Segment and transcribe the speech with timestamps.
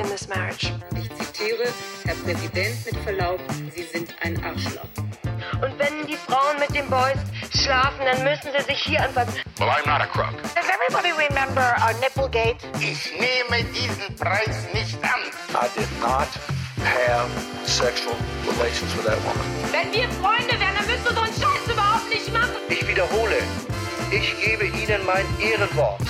[0.00, 0.72] in this marriage.
[0.96, 1.68] Ich zitiere,
[2.04, 3.40] Herr Präsident, mit Verlaub,
[3.74, 4.88] Sie sind ein Arschloch.
[5.60, 7.18] Und wenn die Frauen mit den Boys
[7.52, 9.34] schlafen, dann müssen sie sich hier anfassen.
[9.58, 10.34] Well, I'm not a crook.
[10.54, 12.56] Does everybody remember our Nipplegate?
[12.80, 15.20] Ich nehme diesen Preis nicht an.
[15.52, 16.28] I did not
[16.82, 17.28] have
[17.66, 19.44] sexual relations with that woman.
[19.70, 22.56] Wenn wir Freunde wären, dann müsstest du so einen Scheiß überhaupt nicht machen.
[22.68, 23.36] Ich wiederhole,
[24.10, 26.00] ich gebe Ihnen mein Ehrenwort.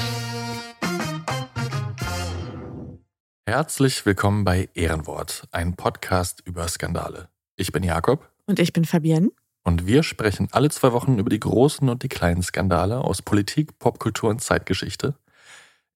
[3.46, 7.29] Herzlich willkommen bei Ehrenwort, ein Podcast über Skandale.
[7.57, 9.30] Ich bin Jakob Und ich bin Fabienne.
[9.65, 13.79] und wir sprechen alle zwei Wochen über die großen und die kleinen Skandale aus Politik,
[13.79, 15.18] Popkultur und Zeitgeschichte.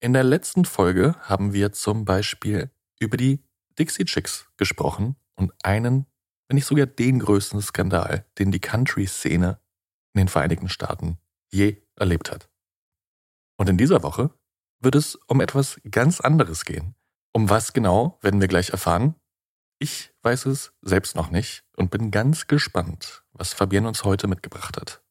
[0.01, 3.41] In der letzten Folge haben wir zum Beispiel über die
[3.79, 6.07] Dixie Chicks gesprochen und einen,
[6.49, 9.61] wenn nicht sogar den größten Skandal, den die Country-Szene
[10.15, 11.19] in den Vereinigten Staaten
[11.53, 12.49] je erlebt hat.
[13.57, 14.31] Und in dieser Woche
[14.81, 16.97] wird es um etwas ganz anderes gehen.
[17.37, 19.17] Um was genau, werden wir gleich erfahren.
[19.81, 24.77] Ich weiß es selbst noch nicht und bin ganz gespannt, was Fabienne uns heute mitgebracht
[24.77, 25.03] hat.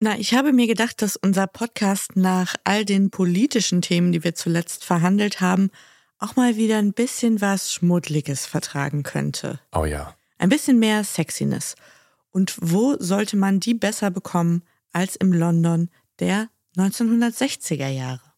[0.00, 4.34] Na, ich habe mir gedacht, dass unser Podcast nach all den politischen Themen, die wir
[4.34, 5.70] zuletzt verhandelt haben,
[6.18, 9.60] auch mal wieder ein bisschen was Schmuddliges vertragen könnte.
[9.74, 10.16] Oh ja.
[10.38, 11.74] Ein bisschen mehr Sexiness.
[12.30, 16.48] Und wo sollte man die besser bekommen als im London der
[16.78, 18.29] 1960er Jahre?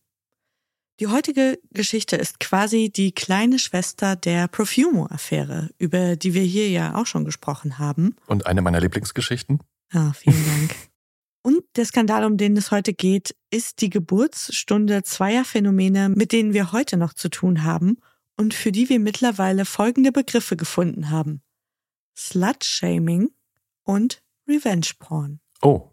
[1.02, 6.94] Die heutige Geschichte ist quasi die kleine Schwester der Profumo-Affäre, über die wir hier ja
[6.94, 8.14] auch schon gesprochen haben.
[8.28, 9.58] Und eine meiner Lieblingsgeschichten?
[9.92, 10.76] Ah, vielen Dank.
[11.42, 16.52] Und der Skandal, um den es heute geht, ist die Geburtsstunde zweier Phänomene, mit denen
[16.52, 17.96] wir heute noch zu tun haben
[18.36, 21.42] und für die wir mittlerweile folgende Begriffe gefunden haben.
[22.16, 23.30] Slut-Shaming
[23.82, 25.40] und Revenge-Porn.
[25.62, 25.88] Oh,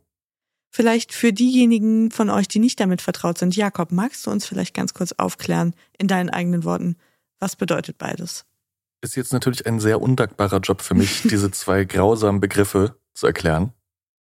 [0.71, 3.55] Vielleicht für diejenigen von euch, die nicht damit vertraut sind.
[3.55, 6.95] Jakob, magst du uns vielleicht ganz kurz aufklären, in deinen eigenen Worten,
[7.39, 8.45] was bedeutet beides?
[9.01, 13.73] ist jetzt natürlich ein sehr undankbarer Job für mich, diese zwei grausamen Begriffe zu erklären.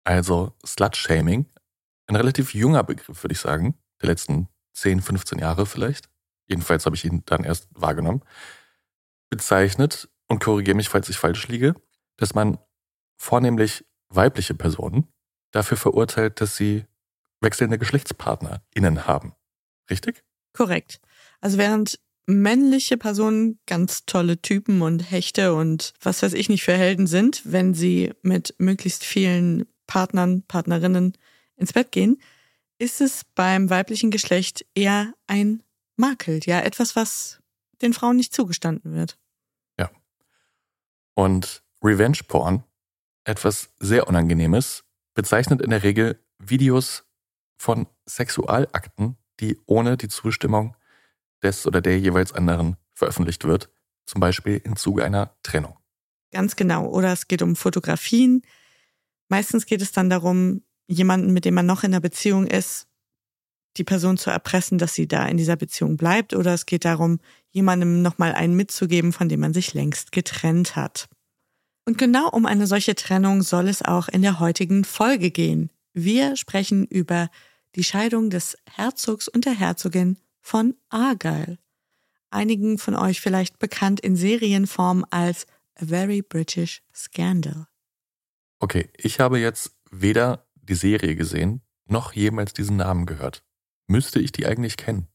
[0.04, 1.46] Also Slut-Shaming,
[2.06, 6.08] ein relativ junger Begriff, würde ich sagen, der letzten 10, 15 Jahre vielleicht.
[6.48, 8.22] Jedenfalls habe ich ihn dann erst wahrgenommen.
[9.30, 11.74] Bezeichnet, und korrigiere mich, falls ich falsch liege,
[12.16, 12.58] dass man
[13.18, 15.11] vornehmlich weibliche Personen
[15.52, 16.84] dafür verurteilt, dass sie
[17.40, 19.34] wechselnde GeschlechtspartnerInnen haben.
[19.88, 20.24] Richtig?
[20.52, 21.00] Korrekt.
[21.40, 26.76] Also während männliche Personen ganz tolle Typen und Hechte und was weiß ich nicht für
[26.76, 31.16] Helden sind, wenn sie mit möglichst vielen Partnern, Partnerinnen
[31.56, 32.20] ins Bett gehen,
[32.78, 35.62] ist es beim weiblichen Geschlecht eher ein
[35.96, 37.40] Makel, ja, etwas, was
[37.82, 39.18] den Frauen nicht zugestanden wird.
[41.14, 42.64] Und Revenge Porn,
[43.24, 44.84] etwas sehr Unangenehmes,
[45.14, 47.04] bezeichnet in der Regel Videos
[47.56, 50.76] von Sexualakten, die ohne die Zustimmung
[51.42, 53.70] des oder der jeweils anderen veröffentlicht wird,
[54.06, 55.76] zum Beispiel im Zuge einer Trennung.
[56.32, 56.86] Ganz genau.
[56.86, 58.42] Oder es geht um Fotografien.
[59.28, 62.88] Meistens geht es dann darum, jemanden, mit dem man noch in einer Beziehung ist,
[63.76, 66.34] die Person zu erpressen, dass sie da in dieser Beziehung bleibt.
[66.34, 67.20] Oder es geht darum,
[67.50, 71.08] jemandem nochmal einen mitzugeben, von dem man sich längst getrennt hat.
[71.84, 75.70] Und genau um eine solche Trennung soll es auch in der heutigen Folge gehen.
[75.92, 77.28] Wir sprechen über
[77.74, 81.58] die Scheidung des Herzogs und der Herzogin von Argyle.
[82.30, 87.66] Einigen von euch vielleicht bekannt in Serienform als A Very British Scandal.
[88.58, 93.44] Okay, ich habe jetzt weder die Serie gesehen, noch jemals diesen Namen gehört.
[93.86, 95.08] Müsste ich die eigentlich kennen?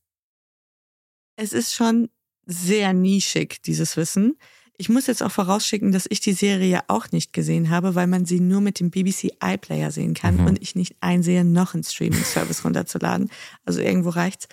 [1.37, 2.09] Es ist schon
[2.45, 4.37] sehr nischig, dieses Wissen.
[4.79, 8.25] Ich muss jetzt auch vorausschicken, dass ich die Serie auch nicht gesehen habe, weil man
[8.25, 10.45] sie nur mit dem BBC iPlayer sehen kann Mhm.
[10.45, 13.31] und ich nicht einsehe, noch einen Streaming-Service runterzuladen.
[13.65, 14.47] Also irgendwo reicht's.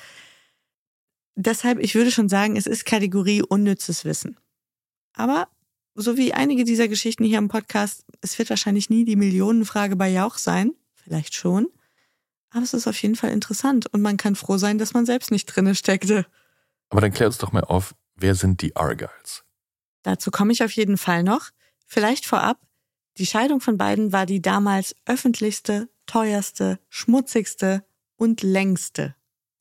[1.36, 4.36] Deshalb, ich würde schon sagen, es ist Kategorie unnützes Wissen.
[5.14, 5.48] Aber
[5.94, 10.08] so wie einige dieser Geschichten hier im Podcast, es wird wahrscheinlich nie die Millionenfrage bei
[10.08, 10.72] Jauch sein.
[10.94, 11.66] Vielleicht schon.
[12.50, 15.30] Aber es ist auf jeden Fall interessant und man kann froh sein, dass man selbst
[15.30, 16.24] nicht drinne steckte.
[16.88, 19.43] Aber dann klär uns doch mal auf, wer sind die Argyles?
[20.04, 21.50] Dazu komme ich auf jeden Fall noch.
[21.84, 22.60] Vielleicht vorab,
[23.18, 27.84] die Scheidung von beiden war die damals öffentlichste teuerste, schmutzigste
[28.16, 29.16] und längste.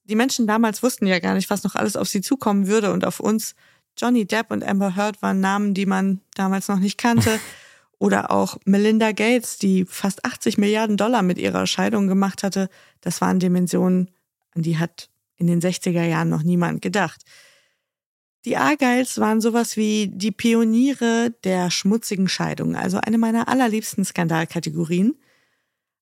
[0.06, 3.06] Die Menschen damals wussten ja gar nicht, was noch alles auf sie zukommen würde und
[3.06, 3.56] auf uns.
[3.98, 7.40] Johnny Depp und Amber Heard waren Namen, die man damals noch nicht kannte.
[8.00, 12.69] Oder auch Melinda Gates, die fast 80 Milliarden Dollar mit ihrer Scheidung gemacht hatte.
[13.00, 14.12] Das waren Dimensionen,
[14.54, 17.22] an die hat in den 60er Jahren noch niemand gedacht.
[18.45, 25.16] Die Argyles waren sowas wie die Pioniere der schmutzigen Scheidung, also eine meiner allerliebsten Skandalkategorien.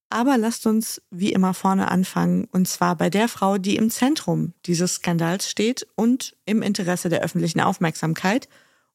[0.10, 4.54] Aber lasst uns wie immer vorne anfangen, und zwar bei der Frau, die im Zentrum
[4.66, 8.50] dieses Skandals steht und im Interesse der öffentlichen Aufmerksamkeit,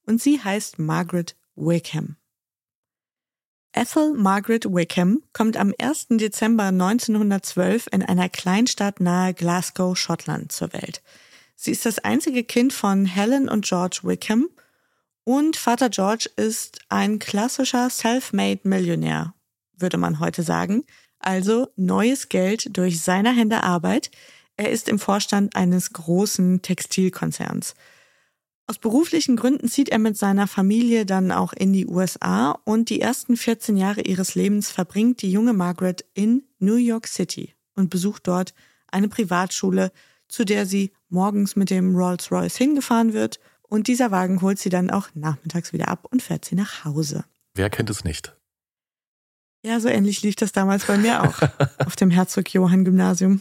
[0.04, 2.16] und sie heißt Margaret Wickham.
[3.72, 6.06] Ethel Margaret Wickham kommt am 1.
[6.10, 11.02] Dezember 1912 in einer Kleinstadt nahe Glasgow, Schottland zur Welt.
[11.56, 14.48] Sie ist das einzige Kind von Helen und George Wickham
[15.24, 19.34] und Vater George ist ein klassischer Self-Made-Millionär,
[19.76, 20.84] würde man heute sagen.
[21.18, 24.10] Also neues Geld durch seine Hände Arbeit.
[24.56, 27.74] Er ist im Vorstand eines großen Textilkonzerns.
[28.68, 33.00] Aus beruflichen Gründen zieht er mit seiner Familie dann auch in die USA und die
[33.00, 38.26] ersten 14 Jahre ihres Lebens verbringt die junge Margaret in New York City und besucht
[38.28, 38.54] dort
[38.88, 39.90] eine Privatschule,
[40.28, 44.90] zu der sie morgens mit dem Rolls-Royce hingefahren wird und dieser Wagen holt sie dann
[44.90, 47.24] auch nachmittags wieder ab und fährt sie nach Hause.
[47.54, 48.36] Wer kennt es nicht?
[49.64, 51.40] Ja, so ähnlich lief das damals bei mir auch
[51.84, 53.40] auf dem Herzog Johann Gymnasium.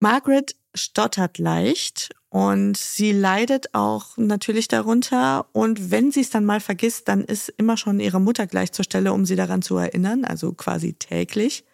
[0.00, 5.46] Margaret stottert leicht und sie leidet auch natürlich darunter.
[5.52, 8.84] Und wenn sie es dann mal vergisst, dann ist immer schon ihre Mutter gleich zur
[8.84, 11.64] Stelle, um sie daran zu erinnern, also quasi täglich.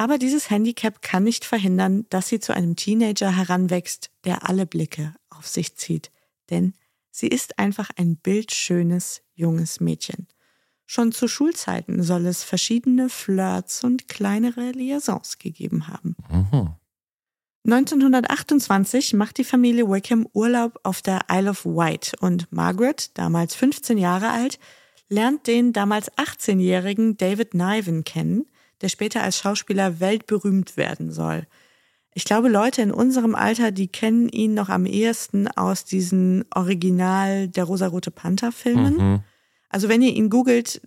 [0.00, 5.14] Aber dieses Handicap kann nicht verhindern, dass sie zu einem Teenager heranwächst, der alle Blicke
[5.28, 6.10] auf sich zieht.
[6.48, 6.72] Denn
[7.10, 10.26] sie ist einfach ein bildschönes junges Mädchen.
[10.86, 16.16] Schon zu Schulzeiten soll es verschiedene Flirts und kleinere Liaisons gegeben haben.
[16.30, 16.70] Mhm.
[17.66, 23.98] 1928 macht die Familie Wickham Urlaub auf der Isle of Wight und Margaret, damals 15
[23.98, 24.58] Jahre alt,
[25.10, 28.46] lernt den damals 18-jährigen David Niven kennen,
[28.80, 31.46] der später als Schauspieler weltberühmt werden soll.
[32.12, 37.48] Ich glaube, Leute in unserem Alter, die kennen ihn noch am ehesten aus diesen Original
[37.48, 38.96] der Rosarote Panther Filmen.
[38.96, 39.20] Mhm.
[39.68, 40.80] Also wenn ihr ihn googelt,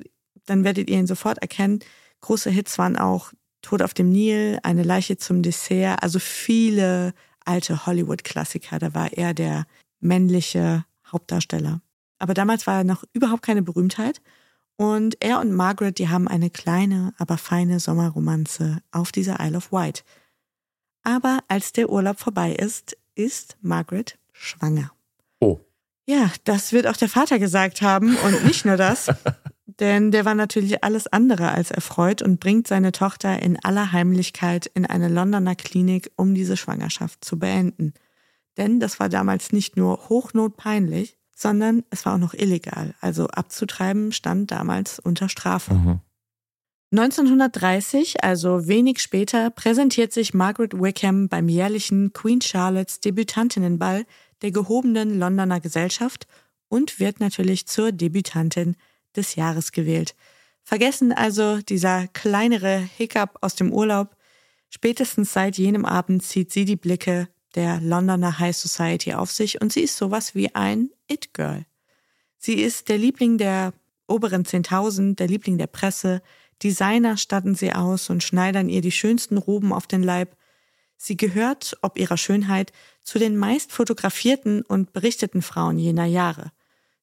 [0.45, 1.80] dann werdet ihr ihn sofort erkennen.
[2.19, 3.31] Große Hits waren auch
[3.62, 7.13] Tod auf dem Nil, Eine Leiche zum Dessert, also viele
[7.46, 8.80] alte Hollywood-Klassiker.
[8.80, 9.66] Da war er der
[10.01, 11.81] männliche Hauptdarsteller.
[12.19, 14.22] Aber damals war er noch überhaupt keine Berühmtheit.
[14.75, 19.72] Und er und Margaret, die haben eine kleine, aber feine Sommerromanze auf dieser Isle of
[19.72, 20.04] Wight.
[21.04, 24.92] Aber als der Urlaub vorbei ist, ist Margaret schwanger.
[25.40, 25.60] Oh.
[26.06, 29.10] Ja, das wird auch der Vater gesagt haben und nicht nur das.
[29.80, 34.70] denn der war natürlich alles andere als erfreut und bringt seine Tochter in aller Heimlichkeit
[34.74, 37.94] in eine Londoner Klinik, um diese Schwangerschaft zu beenden.
[38.58, 42.94] Denn das war damals nicht nur hochnotpeinlich, sondern es war auch noch illegal.
[43.02, 45.74] Also abzutreiben stand damals unter Strafe.
[45.74, 46.00] Mhm.
[46.92, 54.06] 1930, also wenig später, präsentiert sich Margaret Wickham beim jährlichen Queen Charlottes Debütantinnenball
[54.44, 56.28] der gehobenen Londoner Gesellschaft
[56.68, 58.76] und wird natürlich zur Debütantin
[59.16, 60.16] des Jahres gewählt.
[60.62, 64.16] Vergessen also dieser kleinere Hiccup aus dem Urlaub.
[64.70, 69.72] Spätestens seit jenem Abend zieht sie die Blicke der Londoner High Society auf sich und
[69.72, 71.65] sie ist sowas wie ein It-Girl.
[72.38, 73.74] Sie ist der Liebling der
[74.07, 76.22] oberen 10.000, der Liebling der Presse.
[76.62, 80.36] Designer statten sie aus und schneidern ihr die schönsten Roben auf den Leib.
[80.98, 86.51] Sie gehört, ob ihrer Schönheit, zu den meist fotografierten und berichteten Frauen jener Jahre.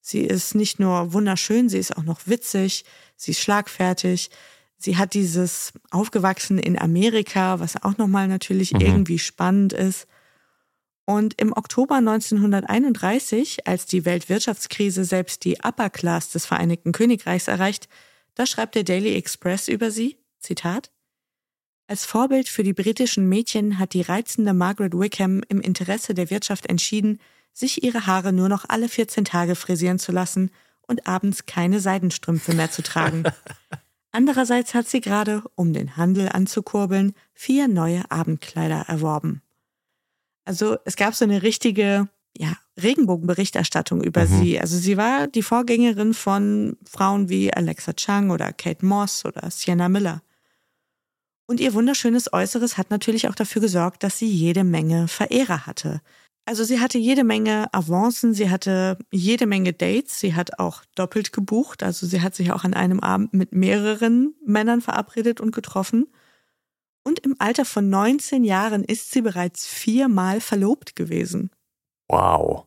[0.01, 2.85] Sie ist nicht nur wunderschön, sie ist auch noch witzig,
[3.17, 4.31] sie ist schlagfertig.
[4.79, 8.81] Sie hat dieses Aufgewachsen in Amerika, was auch nochmal natürlich mhm.
[8.81, 10.07] irgendwie spannend ist.
[11.11, 17.89] Und im Oktober 1931, als die Weltwirtschaftskrise selbst die Upper Class des Vereinigten Königreichs erreicht,
[18.37, 20.93] da schreibt der Daily Express über sie, Zitat,
[21.89, 26.67] als Vorbild für die britischen Mädchen hat die reizende Margaret Wickham im Interesse der Wirtschaft
[26.67, 27.19] entschieden,
[27.53, 30.53] sich ihre Haare nur noch alle 14 Tage frisieren zu lassen
[30.87, 33.25] und abends keine Seidenstrümpfe mehr zu tragen.
[34.13, 39.43] Andererseits hat sie gerade, um den Handel anzukurbeln, vier neue Abendkleider erworben.
[40.45, 44.39] Also es gab so eine richtige ja, Regenbogenberichterstattung über mhm.
[44.41, 44.61] sie.
[44.61, 49.89] Also sie war die Vorgängerin von Frauen wie Alexa Chung oder Kate Moss oder Sienna
[49.89, 50.23] Miller.
[51.47, 56.01] Und ihr wunderschönes Äußeres hat natürlich auch dafür gesorgt, dass sie jede Menge Verehrer hatte.
[56.47, 61.33] Also sie hatte jede Menge Avancen, sie hatte jede Menge Dates, sie hat auch doppelt
[61.33, 66.07] gebucht, also sie hat sich auch an einem Abend mit mehreren Männern verabredet und getroffen.
[67.03, 71.51] Und im Alter von 19 Jahren ist sie bereits viermal verlobt gewesen.
[72.09, 72.67] Wow.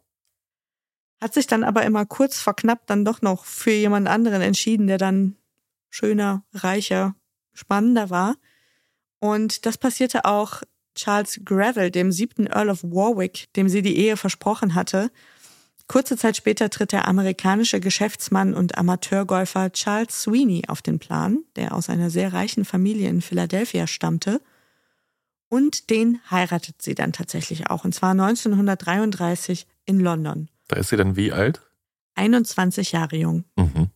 [1.21, 4.87] Hat sich dann aber immer kurz vor knapp dann doch noch für jemand anderen entschieden,
[4.87, 5.37] der dann
[5.89, 7.15] schöner, reicher,
[7.53, 8.35] spannender war.
[9.19, 10.63] Und das passierte auch
[10.95, 15.11] Charles Gravel, dem siebten Earl of Warwick, dem sie die Ehe versprochen hatte.
[15.87, 21.75] Kurze Zeit später tritt der amerikanische Geschäftsmann und Amateurgolfer Charles Sweeney auf den Plan, der
[21.75, 24.41] aus einer sehr reichen Familie in Philadelphia stammte.
[25.49, 30.49] Und den heiratet sie dann tatsächlich auch, und zwar 1933 in London.
[30.67, 31.61] Da ist sie dann wie alt?
[32.15, 33.43] 21 Jahre jung.
[33.55, 33.89] Mhm.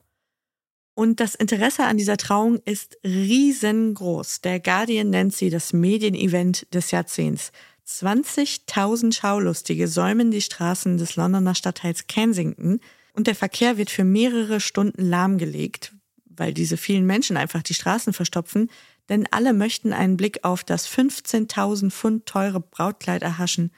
[0.93, 4.41] Und das Interesse an dieser Trauung ist riesengroß.
[4.41, 7.51] Der Guardian nennt sie das Medienevent des Jahrzehnts.
[7.87, 12.79] 20.000 Schaulustige säumen die Straßen des Londoner Stadtteils Kensington
[13.13, 15.93] und der Verkehr wird für mehrere Stunden lahmgelegt,
[16.25, 18.69] weil diese vielen Menschen einfach die Straßen verstopfen,
[19.09, 23.71] denn alle möchten einen Blick auf das 15.000 Pfund teure Brautkleid erhaschen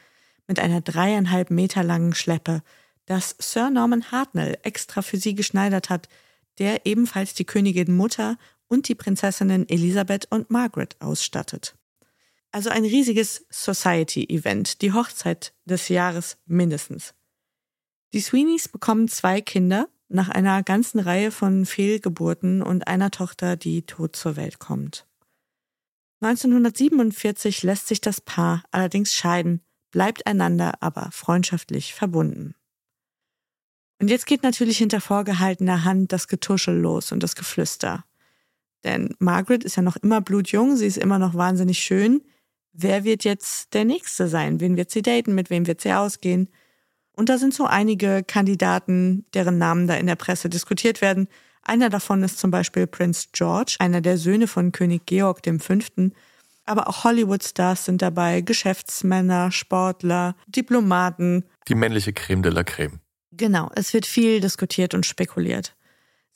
[0.48, 2.64] mit einer dreieinhalb Meter langen Schleppe,
[3.06, 6.10] das Sir Norman Hartnell extra für sie geschneidert hat–
[6.60, 8.38] der ebenfalls die Königin Mutter
[8.68, 11.76] und die Prinzessinnen Elisabeth und Margaret ausstattet.
[12.52, 17.14] Also ein riesiges Society-Event, die Hochzeit des Jahres mindestens.
[18.14, 23.84] Die Sweeneys bekommen zwei Kinder nach einer ganzen Reihe von Fehlgeburten und einer Tochter, die
[23.84, 25.06] tot zur Welt kommt.
[26.22, 32.56] 1947 lässt sich das Paar allerdings scheiden, bleibt einander aber freundschaftlich verbunden.
[34.02, 38.06] Und jetzt geht natürlich hinter vorgehaltener Hand das Getuschel los und das Geflüster.
[38.84, 42.22] Denn Margaret ist ja noch immer blutjung, sie ist immer noch wahnsinnig schön.
[42.82, 44.62] Wer wird jetzt der Nächste sein?
[44.62, 45.36] Wen wird sie daten?
[45.36, 46.48] Mit wem wird sie ausgehen?
[47.12, 51.28] Und da sind so einige Kandidaten, deren Namen da in der Presse diskutiert werden.
[51.62, 55.74] Einer davon ist zum Beispiel Prince George, einer der Söhne von König Georg V.
[56.66, 61.44] Aber auch Hollywood-Stars sind dabei, Geschäftsmänner, Sportler, Diplomaten.
[61.68, 63.02] Die männliche Creme de la Creme.
[63.34, 65.76] Genau, es wird viel diskutiert und spekuliert.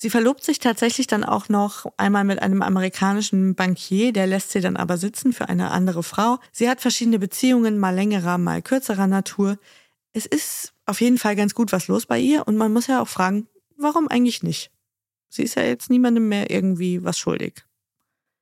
[0.03, 4.60] Sie verlobt sich tatsächlich dann auch noch einmal mit einem amerikanischen Bankier, der lässt sie
[4.60, 6.39] dann aber sitzen für eine andere Frau.
[6.51, 9.57] Sie hat verschiedene Beziehungen, mal längerer, mal kürzerer Natur.
[10.12, 13.01] Es ist auf jeden Fall ganz gut was los bei ihr und man muss ja
[13.01, 14.72] auch fragen, warum eigentlich nicht?
[15.29, 17.63] Sie ist ja jetzt niemandem mehr irgendwie was schuldig.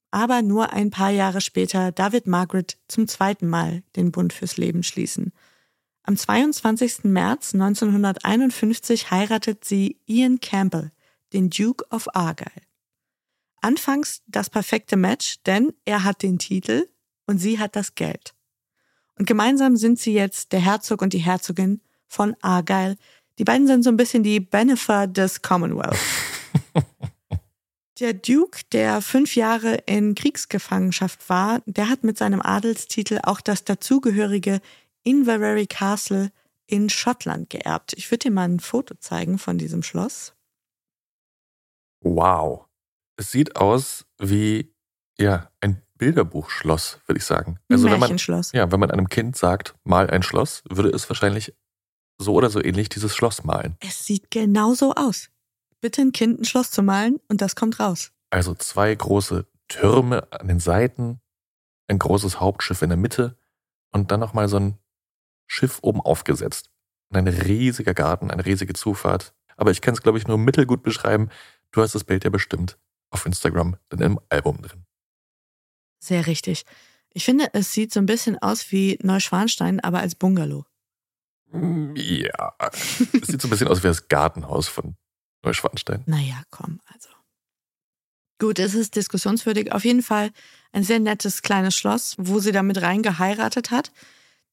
[0.09, 4.57] Aber nur ein paar Jahre später, da wird Margaret zum zweiten Mal den Bund fürs
[4.57, 5.31] Leben schließen.
[6.01, 7.03] Am 22.
[7.03, 10.89] März 1951 heiratet sie Ian Campbell,
[11.33, 12.61] den Duke of Argyll.
[13.61, 16.87] Anfangs das perfekte Match, denn er hat den Titel
[17.27, 18.33] und sie hat das Geld.
[19.17, 22.97] Und gemeinsam sind sie jetzt der Herzog und die Herzogin von Argyll.
[23.37, 25.97] Die beiden sind so ein bisschen die Benefer des Commonwealth.
[28.01, 33.63] Der Duke, der fünf Jahre in Kriegsgefangenschaft war, der hat mit seinem Adelstitel auch das
[33.63, 34.59] dazugehörige
[35.03, 36.31] Inverary Castle
[36.65, 37.93] in Schottland geerbt.
[37.95, 40.33] Ich würde dir mal ein Foto zeigen von diesem Schloss.
[42.01, 42.65] Wow.
[43.17, 44.73] Es sieht aus wie
[45.17, 47.59] ja, ein Bilderbuchschloss, würde ich sagen.
[47.69, 48.17] Also wenn man
[48.53, 51.53] ja, wenn man einem Kind sagt, mal ein Schloss, würde es wahrscheinlich
[52.17, 53.77] so oder so ähnlich dieses Schloss malen.
[53.79, 55.29] Es sieht genau so aus.
[55.79, 58.11] Bitte ein Kind ein Schloss zu malen und das kommt raus.
[58.31, 61.21] Also zwei große Türme an den Seiten,
[61.87, 63.37] ein großes Hauptschiff in der Mitte
[63.91, 64.77] und dann nochmal so ein
[65.47, 66.69] Schiff oben aufgesetzt.
[67.09, 69.33] Und ein riesiger Garten, eine riesige Zufahrt.
[69.57, 71.29] Aber ich kann es, glaube ich, nur mittelgut beschreiben.
[71.71, 72.77] Du hast das Bild ja bestimmt
[73.11, 74.85] auf Instagram, dann im Album drin.
[75.99, 76.65] Sehr richtig.
[77.13, 80.65] Ich finde, es sieht so ein bisschen aus wie Neuschwanstein, aber als Bungalow.
[81.51, 84.95] Mm, ja, es sieht so ein bisschen aus wie das Gartenhaus von
[85.43, 86.03] Neuschwanstein.
[86.05, 87.09] Naja, komm, also.
[88.39, 89.71] Gut, es ist diskussionswürdig.
[89.71, 90.31] Auf jeden Fall
[90.71, 93.91] ein sehr nettes kleines Schloss, wo sie damit rein geheiratet hat.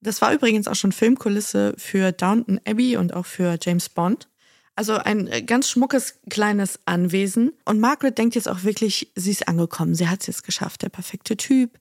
[0.00, 4.28] Das war übrigens auch schon Filmkulisse für Downton Abbey und auch für James Bond.
[4.78, 7.52] Also ein äh, ganz schmuckes kleines Anwesen.
[7.64, 9.96] Und Margaret denkt jetzt auch wirklich, sie ist angekommen.
[9.96, 10.82] Sie hat es jetzt geschafft.
[10.82, 11.80] Der perfekte Typ,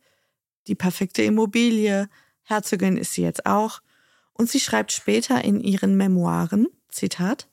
[0.66, 2.10] die perfekte Immobilie.
[2.42, 3.82] Herzogin ist sie jetzt auch.
[4.34, 7.48] Und sie schreibt später in ihren Memoiren, Zitat,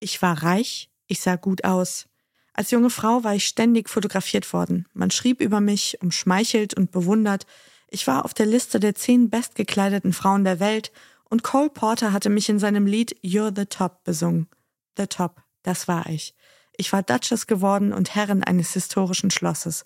[0.00, 2.08] ich war reich, ich sah gut aus.
[2.52, 4.88] Als junge Frau war ich ständig fotografiert worden.
[4.94, 7.46] Man schrieb über mich, umschmeichelt und bewundert.
[7.88, 10.90] Ich war auf der Liste der zehn bestgekleideten Frauen der Welt
[11.28, 14.48] und Cole Porter hatte mich in seinem Lied You're the Top besungen.
[14.96, 16.34] The Top, das war ich.
[16.76, 19.84] Ich war Duchess geworden und Herrin eines historischen Schlosses.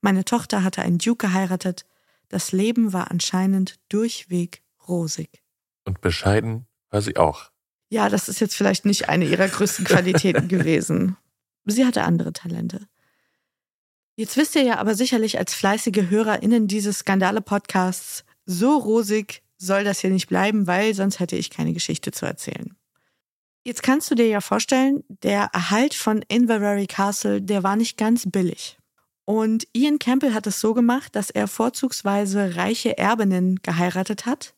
[0.00, 1.86] Meine Tochter hatte einen Duke geheiratet.
[2.28, 5.42] Das Leben war anscheinend durchweg rosig.
[5.84, 7.50] Und bescheiden war sie auch.
[7.90, 11.16] Ja, das ist jetzt vielleicht nicht eine ihrer größten Qualitäten gewesen.
[11.64, 12.88] Sie hatte andere Talente.
[14.16, 20.00] Jetzt wisst ihr ja aber sicherlich als fleißige HörerInnen dieses Skandale-Podcasts, so rosig soll das
[20.00, 22.76] hier nicht bleiben, weil sonst hätte ich keine Geschichte zu erzählen.
[23.64, 28.24] Jetzt kannst du dir ja vorstellen, der Erhalt von Inverary Castle, der war nicht ganz
[28.28, 28.76] billig.
[29.24, 34.54] Und Ian Campbell hat es so gemacht, dass er vorzugsweise reiche Erbinnen geheiratet hat,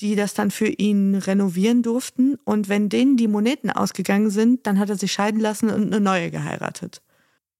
[0.00, 2.36] die das dann für ihn renovieren durften.
[2.44, 6.00] Und wenn denen die Moneten ausgegangen sind, dann hat er sich scheiden lassen und eine
[6.00, 7.00] neue geheiratet.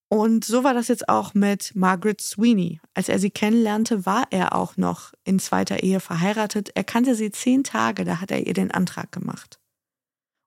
[0.08, 2.78] Und so war das jetzt auch mit Margaret Sweeney.
[2.92, 6.70] Als er sie kennenlernte, war er auch noch in zweiter Ehe verheiratet.
[6.74, 9.58] Er kannte sie zehn Tage, da hat er ihr den Antrag gemacht.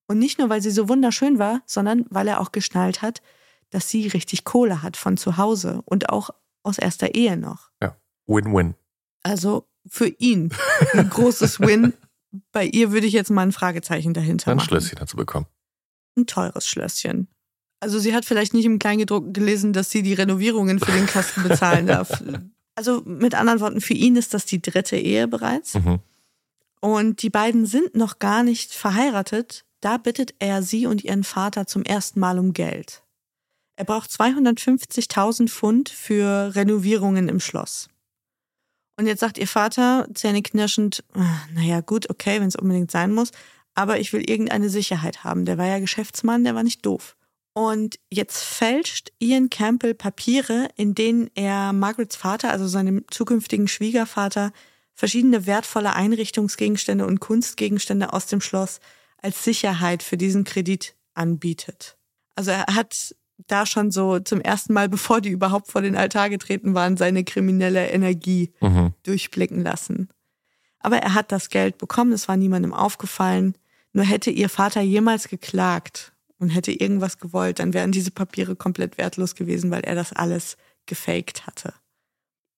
[0.07, 3.21] Und nicht nur, weil sie so wunderschön war, sondern weil er auch geschnallt hat,
[3.69, 6.29] dass sie richtig Kohle hat von zu Hause und auch
[6.63, 7.69] aus erster Ehe noch.
[7.81, 8.75] Ja, Win-Win.
[9.23, 10.53] Also für ihn
[10.93, 11.93] ein großes Win.
[12.51, 14.67] Bei ihr würde ich jetzt mal ein Fragezeichen dahinter Ein machen.
[14.67, 15.47] Schlösschen dazu bekommen.
[16.15, 17.27] Ein teures Schlösschen.
[17.79, 21.43] Also sie hat vielleicht nicht im Kleingedruckten gelesen, dass sie die Renovierungen für den Kasten
[21.43, 22.23] bezahlen darf.
[22.75, 25.75] Also mit anderen Worten, für ihn ist das die dritte Ehe bereits.
[25.75, 25.99] Mhm.
[26.79, 29.65] Und die beiden sind noch gar nicht verheiratet.
[29.81, 33.03] Da bittet er sie und ihren Vater zum ersten Mal um Geld.
[33.75, 37.89] Er braucht 250.000 Pfund für Renovierungen im Schloss.
[38.99, 43.31] Und jetzt sagt ihr Vater, zähneknirschend, "Ah, naja gut, okay, wenn es unbedingt sein muss,
[43.75, 45.45] aber ich will irgendeine Sicherheit haben.
[45.45, 47.15] Der war ja Geschäftsmann, der war nicht doof.
[47.53, 54.51] Und jetzt fälscht Ian Campbell Papiere, in denen er Margarets Vater, also seinem zukünftigen Schwiegervater,
[54.95, 58.79] verschiedene wertvolle Einrichtungsgegenstände und Kunstgegenstände aus dem Schloss
[59.27, 61.97] als Sicherheit für diesen Kredit anbietet.
[62.35, 63.13] Also er hat
[63.47, 67.25] da schon so zum ersten Mal, bevor die überhaupt vor den Altar getreten waren, seine
[67.25, 68.93] kriminelle Energie Mhm.
[69.03, 70.07] durchblicken lassen.
[70.79, 73.55] Aber er hat das Geld bekommen, es war niemandem aufgefallen.
[73.91, 78.97] Nur hätte ihr Vater jemals geklagt und hätte irgendwas gewollt, dann wären diese Papiere komplett
[78.97, 80.55] wertlos gewesen, weil er das alles
[80.85, 81.73] gefaked hatte.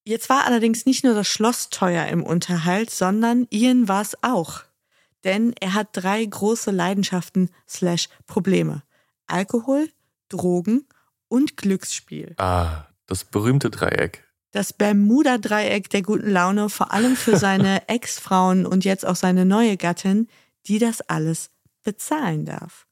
[0.04, 4.62] Jetzt war allerdings nicht nur das Schloss teuer im Unterhalt, sondern Ian war es auch.
[5.24, 8.82] Denn er hat drei große Leidenschaften slash Probleme.
[9.26, 9.90] Alkohol,
[10.28, 10.86] Drogen
[11.28, 12.34] und Glücksspiel.
[12.38, 14.24] Ah, das berühmte Dreieck.
[14.52, 19.76] Das Bermuda-Dreieck der guten Laune, vor allem für seine Ex-Frauen und jetzt auch seine neue
[19.76, 20.28] Gattin,
[20.66, 21.50] die das alles
[21.82, 22.86] bezahlen darf.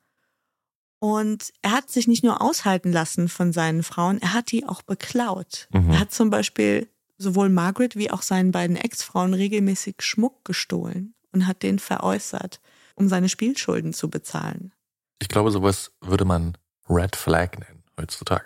[1.00, 4.82] Und er hat sich nicht nur aushalten lassen von seinen Frauen, er hat die auch
[4.82, 5.68] beklaut.
[5.72, 5.90] Mhm.
[5.90, 11.46] Er hat zum Beispiel sowohl Margaret wie auch seinen beiden Ex-Frauen regelmäßig Schmuck gestohlen und
[11.46, 12.60] hat den veräußert,
[12.94, 14.72] um seine Spielschulden zu bezahlen.
[15.20, 16.56] Ich glaube, sowas würde man
[16.88, 18.44] Red Flag nennen heutzutage.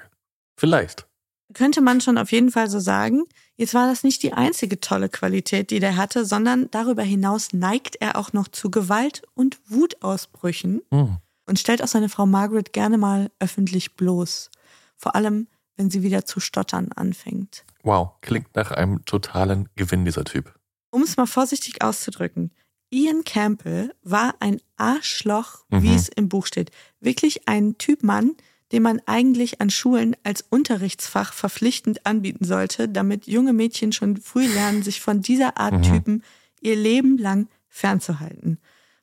[0.58, 1.06] Vielleicht.
[1.54, 3.24] könnte man schon auf jeden Fall so sagen.
[3.56, 7.96] Jetzt war das nicht die einzige tolle Qualität, die der hatte, sondern darüber hinaus neigt
[8.00, 11.16] er auch noch zu Gewalt und Wutausbrüchen Hm.
[11.46, 14.50] und stellt auch seine Frau Margaret gerne mal öffentlich bloß.
[14.96, 17.64] Vor allem, wenn sie wieder zu stottern anfängt.
[17.82, 20.54] Wow, klingt nach einem totalen Gewinn, dieser Typ.
[20.90, 22.50] Um es mal vorsichtig auszudrücken.
[22.92, 25.94] Ian Campbell war ein Arschloch, wie Mhm.
[25.94, 26.70] es im Buch steht.
[27.00, 28.32] Wirklich ein Typ Mann,
[28.70, 34.46] den man eigentlich an Schulen als Unterrichtsfach verpflichtend anbieten sollte, damit junge Mädchen schon früh
[34.46, 35.82] lernen, sich von dieser Art Mhm.
[35.82, 36.22] Typen
[36.60, 38.58] ihr Leben lang fernzuhalten.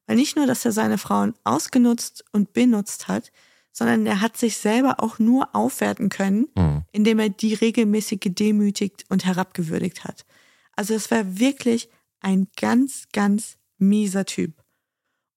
[0.05, 3.31] Weil nicht nur, dass er seine Frauen ausgenutzt und benutzt hat,
[3.71, 6.83] sondern er hat sich selber auch nur aufwerten können, Hm.
[6.91, 10.25] indem er die regelmäßig gedemütigt und herabgewürdigt hat.
[10.75, 11.89] Also es war wirklich
[12.21, 14.53] ein ganz, ganz mieser Typ.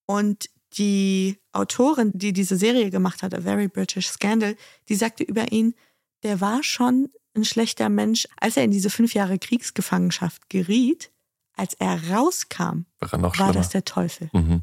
[0.07, 4.57] Und die Autorin, die diese Serie gemacht hat, A Very British Scandal,
[4.89, 5.75] die sagte über ihn,
[6.23, 11.11] der war schon ein schlechter Mensch, als er in diese fünf Jahre Kriegsgefangenschaft geriet.
[11.55, 14.31] Als er rauskam, War er war das der Teufel.
[14.33, 14.63] Mhm.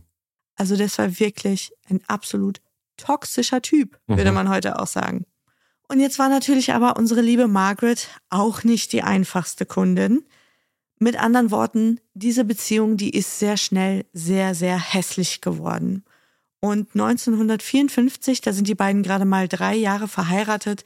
[0.55, 2.61] Also das war wirklich ein absolut
[2.97, 4.35] toxischer Typ, würde Mhm.
[4.35, 5.25] man heute auch sagen.
[5.87, 10.23] Und jetzt war natürlich aber unsere liebe Margaret auch nicht die einfachste Kundin.
[10.99, 16.03] Mit anderen Worten, diese Beziehung, die ist sehr schnell sehr, sehr hässlich geworden.
[16.59, 20.83] Und 1954, da sind die beiden gerade mal drei Jahre verheiratet,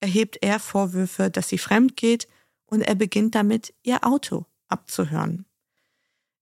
[0.00, 2.26] erhebt er Vorwürfe, dass sie fremd geht
[2.66, 5.46] und er beginnt damit, ihr Auto abzuhören.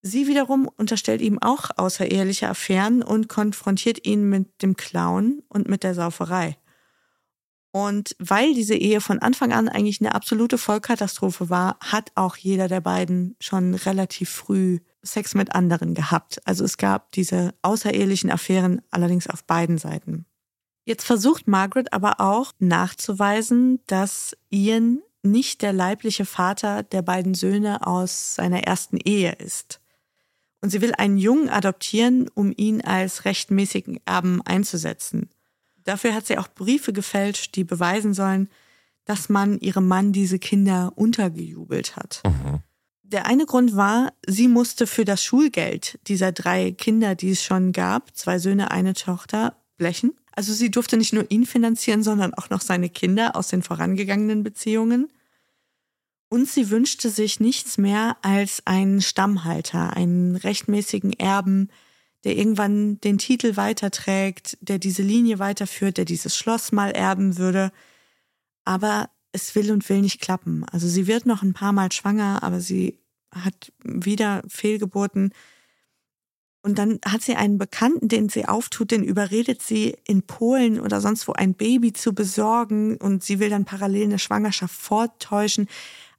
[0.01, 5.83] Sie wiederum unterstellt ihm auch außereheliche Affären und konfrontiert ihn mit dem Clown und mit
[5.83, 6.57] der Sauferei.
[7.73, 12.67] Und weil diese Ehe von Anfang an eigentlich eine absolute Vollkatastrophe war, hat auch jeder
[12.67, 16.41] der beiden schon relativ früh Sex mit anderen gehabt.
[16.47, 20.27] Also es gab diese außerehelichen Affären allerdings auf beiden Seiten.
[20.85, 27.87] Jetzt versucht Margaret aber auch nachzuweisen, dass Ian nicht der leibliche Vater der beiden Söhne
[27.87, 29.81] aus seiner ersten Ehe ist.
[30.61, 35.31] Und sie will einen Jungen adoptieren, um ihn als rechtmäßigen Erben einzusetzen.
[35.85, 38.49] Dafür hat sie auch Briefe gefälscht, die beweisen sollen,
[39.05, 42.23] dass man ihrem Mann diese Kinder untergejubelt hat.
[42.25, 42.61] Mhm.
[43.03, 47.73] Der eine Grund war, sie musste für das Schulgeld dieser drei Kinder, die es schon
[47.73, 50.13] gab, zwei Söhne, eine Tochter, blechen.
[50.31, 54.45] Also sie durfte nicht nur ihn finanzieren, sondern auch noch seine Kinder aus den vorangegangenen
[54.45, 55.09] Beziehungen.
[56.29, 61.71] Und sie wünschte sich nichts mehr als einen Stammhalter, einen rechtmäßigen Erben,
[62.25, 67.73] der irgendwann den Titel weiterträgt, der diese Linie weiterführt, der dieses Schloss mal erben würde.
[68.65, 70.65] Aber es will und will nicht klappen.
[70.71, 72.99] Also sie wird noch ein paar Mal schwanger, aber sie
[73.33, 75.33] hat wieder Fehlgeburten.
[76.63, 81.01] Und dann hat sie einen Bekannten, den sie auftut, den überredet sie, in Polen oder
[81.01, 85.69] sonst wo ein Baby zu besorgen und sie will dann parallel eine Schwangerschaft vortäuschen.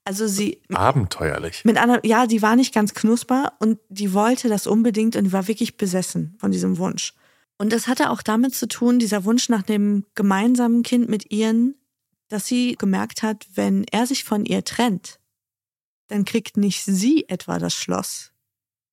[0.04, 0.62] Also sie.
[0.74, 1.64] Abenteuerlich.
[1.64, 5.48] Mit einer, ja, die war nicht ganz knusper und die wollte das unbedingt und war
[5.48, 7.14] wirklich besessen von diesem Wunsch.
[7.58, 11.76] Und das hatte auch damit zu tun, dieser Wunsch nach dem gemeinsamen Kind mit ihren,
[12.28, 15.20] dass sie gemerkt hat, wenn er sich von ihr trennt,
[16.08, 18.32] dann kriegt nicht sie etwa das Schloss,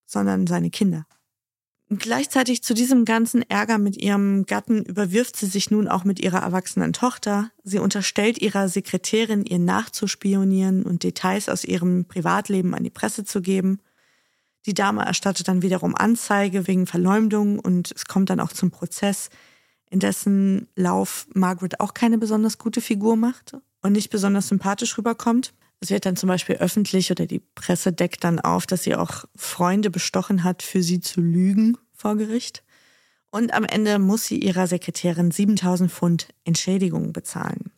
[0.04, 1.06] sondern seine Kinder.
[1.90, 6.40] Gleichzeitig zu diesem ganzen Ärger mit ihrem Gatten überwirft sie sich nun auch mit ihrer
[6.40, 7.50] erwachsenen Tochter.
[7.64, 13.40] Sie unterstellt ihrer Sekretärin, ihr nachzuspionieren und Details aus ihrem Privatleben an die Presse zu
[13.40, 13.80] geben.
[14.66, 19.30] Die Dame erstattet dann wiederum Anzeige wegen Verleumdung und es kommt dann auch zum Prozess,
[19.88, 25.54] in dessen Lauf Margaret auch keine besonders gute Figur macht und nicht besonders sympathisch rüberkommt.
[25.80, 29.24] Es wird dann zum Beispiel öffentlich oder die Presse deckt dann auf, dass sie auch
[29.36, 32.64] Freunde bestochen hat, für sie zu lügen vor Gericht.
[33.30, 37.70] Und am Ende muss sie ihrer Sekretärin 7000 Pfund Entschädigung bezahlen.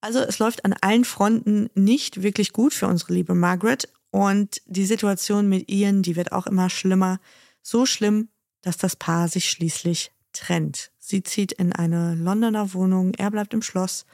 [0.00, 3.88] Also es läuft an allen Fronten nicht wirklich gut für unsere liebe Margaret.
[4.10, 7.18] Und die Situation mit Ian, die wird auch immer schlimmer.
[7.62, 8.28] So schlimm,
[8.60, 10.92] dass das Paar sich schließlich trennt.
[10.98, 14.04] Sie zieht in eine Londoner Wohnung, er bleibt im Schloss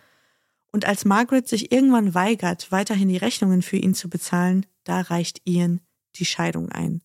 [0.73, 5.43] und als Margaret sich irgendwann weigert, weiterhin die Rechnungen für ihn zu bezahlen, da reicht
[5.45, 5.81] Ian
[6.17, 7.03] die Scheidung ein.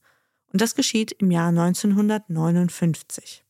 [0.52, 3.44] Und das geschieht im Jahr 1959.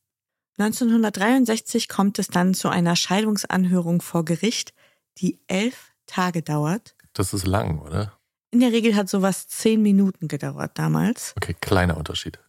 [0.58, 4.73] 1963 kommt es dann zu einer Scheidungsanhörung vor Gericht,
[5.17, 6.95] die elf Tage dauert.
[7.13, 8.17] Das ist lang, oder?
[8.51, 11.34] In der Regel hat sowas zehn Minuten gedauert damals.
[11.36, 12.39] Okay, kleiner Unterschied.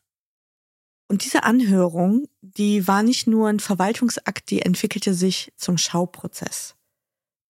[1.08, 6.75] Und diese Anhörung, die war nicht nur ein Verwaltungsakt, die entwickelte sich zum Schauprozess.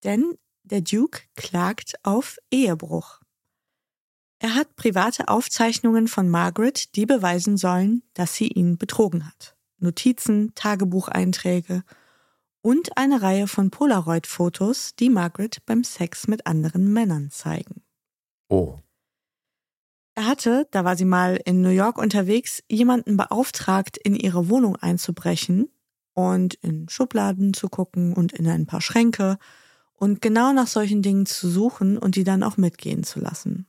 [0.05, 3.21] Denn der Duke klagt auf Ehebruch.
[4.39, 9.57] Er hat private Aufzeichnungen von Margaret, die beweisen sollen, dass sie ihn betrogen hat.
[9.79, 11.83] Notizen, Tagebucheinträge
[12.61, 17.83] und eine Reihe von Polaroid-Fotos, die Margaret beim Sex mit anderen Männern zeigen.
[18.49, 18.79] Oh.
[20.15, 24.77] Er hatte, da war sie mal in New York unterwegs, jemanden beauftragt, in ihre Wohnung
[24.77, 25.71] einzubrechen
[26.15, 29.39] und in Schubladen zu gucken und in ein paar Schränke
[29.97, 33.67] und genau nach solchen Dingen zu suchen und die dann auch mitgehen zu lassen.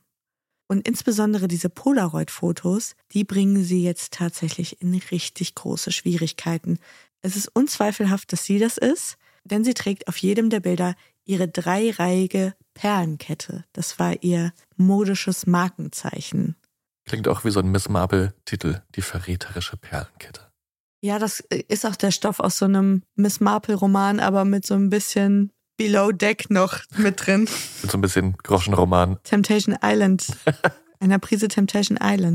[0.68, 6.78] Und insbesondere diese Polaroid-Fotos, die bringen sie jetzt tatsächlich in richtig große Schwierigkeiten.
[7.22, 11.48] Es ist unzweifelhaft, dass sie das ist, denn sie trägt auf jedem der Bilder ihre
[11.48, 13.64] dreireihige Perlenkette.
[13.72, 16.56] Das war ihr modisches Markenzeichen.
[17.06, 20.42] Klingt auch wie so ein Miss Marple-Titel, die verräterische Perlenkette.
[21.00, 24.90] Ja, das ist auch der Stoff aus so einem Miss Marple-Roman, aber mit so ein
[24.90, 27.42] bisschen Below Deck noch mit drin.
[27.82, 29.16] Mit so ein bisschen Groschenroman.
[29.22, 30.26] Temptation Island.
[31.00, 32.34] Einer Prise Temptation Island.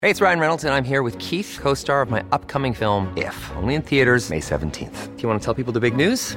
[0.00, 3.08] Hey, it's Ryan Reynolds, and I'm here with Keith, co star of my upcoming film,
[3.16, 5.16] If, only in theaters, May 17th.
[5.16, 6.36] Do you want to tell people the big news?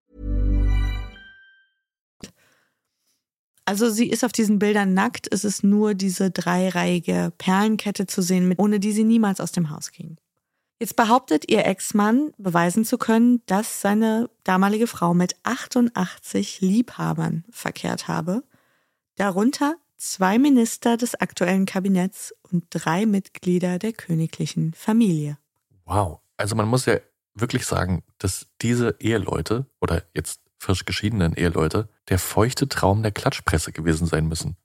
[3.71, 5.29] Also sie ist auf diesen Bildern nackt.
[5.31, 9.93] Es ist nur diese dreireihige Perlenkette zu sehen, ohne die sie niemals aus dem Haus
[9.93, 10.17] ging.
[10.81, 18.09] Jetzt behauptet ihr Ex-Mann, beweisen zu können, dass seine damalige Frau mit 88 Liebhabern verkehrt
[18.09, 18.43] habe,
[19.15, 25.37] darunter zwei Minister des aktuellen Kabinetts und drei Mitglieder der königlichen Familie.
[25.85, 26.19] Wow.
[26.35, 26.97] Also man muss ja
[27.35, 33.71] wirklich sagen, dass diese Eheleute oder jetzt frisch geschiedenen Eheleute der feuchte Traum der Klatschpresse
[33.71, 34.55] gewesen sein müssen.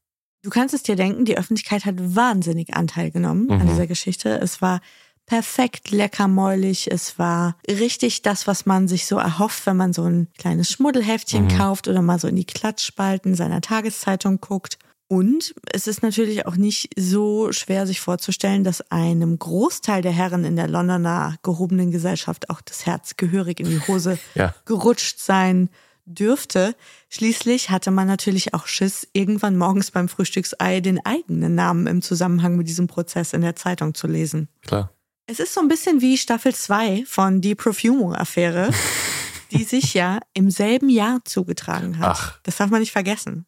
[0.42, 3.52] Du kannst es dir denken, die Öffentlichkeit hat wahnsinnig Anteil genommen mhm.
[3.52, 4.38] an dieser Geschichte.
[4.40, 4.80] Es war
[5.24, 6.90] perfekt leckermäulig.
[6.92, 11.44] Es war richtig das, was man sich so erhofft, wenn man so ein kleines Schmuddelheftchen
[11.44, 11.56] Mhm.
[11.58, 14.78] kauft oder mal so in die Klatschspalten seiner Tageszeitung guckt.
[15.08, 20.44] Und es ist natürlich auch nicht so schwer sich vorzustellen, dass einem Großteil der Herren
[20.44, 24.54] in der Londoner gehobenen Gesellschaft auch das Herz gehörig in die Hose Ja.
[24.64, 25.70] gerutscht sein
[26.06, 26.74] dürfte.
[27.08, 32.56] Schließlich hatte man natürlich auch Schiss, irgendwann morgens beim Frühstücksei den eigenen Namen im Zusammenhang
[32.56, 34.48] mit diesem Prozess in der Zeitung zu lesen.
[34.66, 34.92] Klar.
[35.26, 38.70] Es ist so ein bisschen wie Staffel 2 von Die Profumo-Affäre,
[39.50, 42.16] die sich ja im selben Jahr zugetragen hat.
[42.16, 42.38] Ach.
[42.44, 43.44] Das darf man nicht vergessen.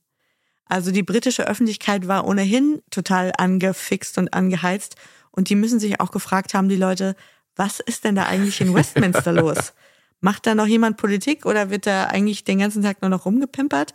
[0.66, 4.96] Also die britische Öffentlichkeit war ohnehin total angefixt und angeheizt
[5.30, 7.16] und die müssen sich auch gefragt haben, die Leute,
[7.56, 9.72] was ist denn da eigentlich in Westminster los?
[10.20, 13.94] Macht da noch jemand Politik oder wird da eigentlich den ganzen Tag nur noch rumgepimpert?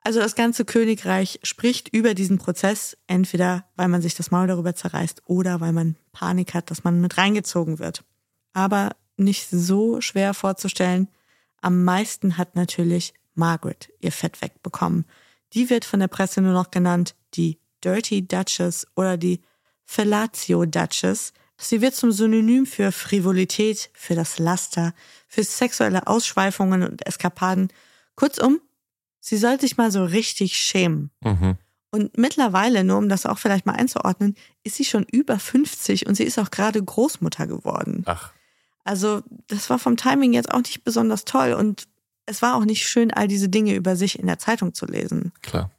[0.00, 4.74] Also das ganze Königreich spricht über diesen Prozess, entweder weil man sich das Maul darüber
[4.74, 8.04] zerreißt oder weil man Panik hat, dass man mit reingezogen wird.
[8.52, 11.08] Aber nicht so schwer vorzustellen.
[11.60, 15.06] Am meisten hat natürlich Margaret ihr Fett wegbekommen.
[15.52, 19.40] Die wird von der Presse nur noch genannt die Dirty Duchess oder die
[19.84, 21.32] Fellatio Duchess.
[21.58, 24.94] Sie wird zum Synonym für Frivolität, für das Laster,
[25.26, 27.72] für sexuelle Ausschweifungen und Eskapaden.
[28.14, 28.60] Kurzum,
[29.20, 31.10] sie soll sich mal so richtig schämen.
[31.22, 31.56] Mhm.
[31.90, 36.14] Und mittlerweile, nur um das auch vielleicht mal einzuordnen, ist sie schon über 50 und
[36.14, 38.02] sie ist auch gerade Großmutter geworden.
[38.06, 38.32] Ach,
[38.84, 41.88] Also das war vom Timing jetzt auch nicht besonders toll und
[42.26, 45.32] es war auch nicht schön, all diese Dinge über sich in der Zeitung zu lesen.
[45.42, 45.70] klar.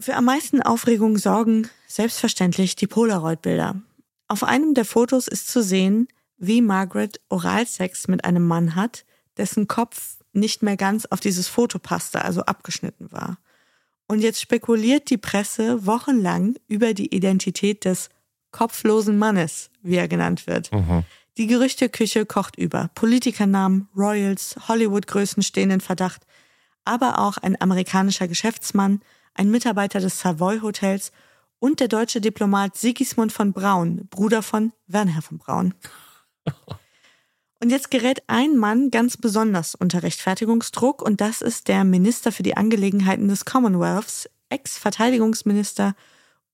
[0.00, 3.80] Für am meisten Aufregung sorgen selbstverständlich die Polaroid-Bilder.
[4.34, 9.04] Auf einem der Fotos ist zu sehen, wie Margaret Oralsex mit einem Mann hat,
[9.36, 13.38] dessen Kopf nicht mehr ganz auf dieses Foto passte, also abgeschnitten war.
[14.08, 18.08] Und jetzt spekuliert die Presse wochenlang über die Identität des
[18.50, 20.72] kopflosen Mannes, wie er genannt wird.
[20.72, 21.04] Mhm.
[21.36, 22.90] Die Gerüchteküche kocht über.
[22.96, 26.26] Politikernamen, Royals, Hollywood-Größen stehen in Verdacht,
[26.84, 29.00] aber auch ein amerikanischer Geschäftsmann,
[29.34, 31.12] ein Mitarbeiter des Savoy Hotels
[31.64, 35.72] und der deutsche Diplomat Sigismund von Braun, Bruder von Werner von Braun.
[37.58, 42.42] Und jetzt gerät ein Mann ganz besonders unter Rechtfertigungsdruck und das ist der Minister für
[42.42, 45.94] die Angelegenheiten des Commonwealths, Ex-Verteidigungsminister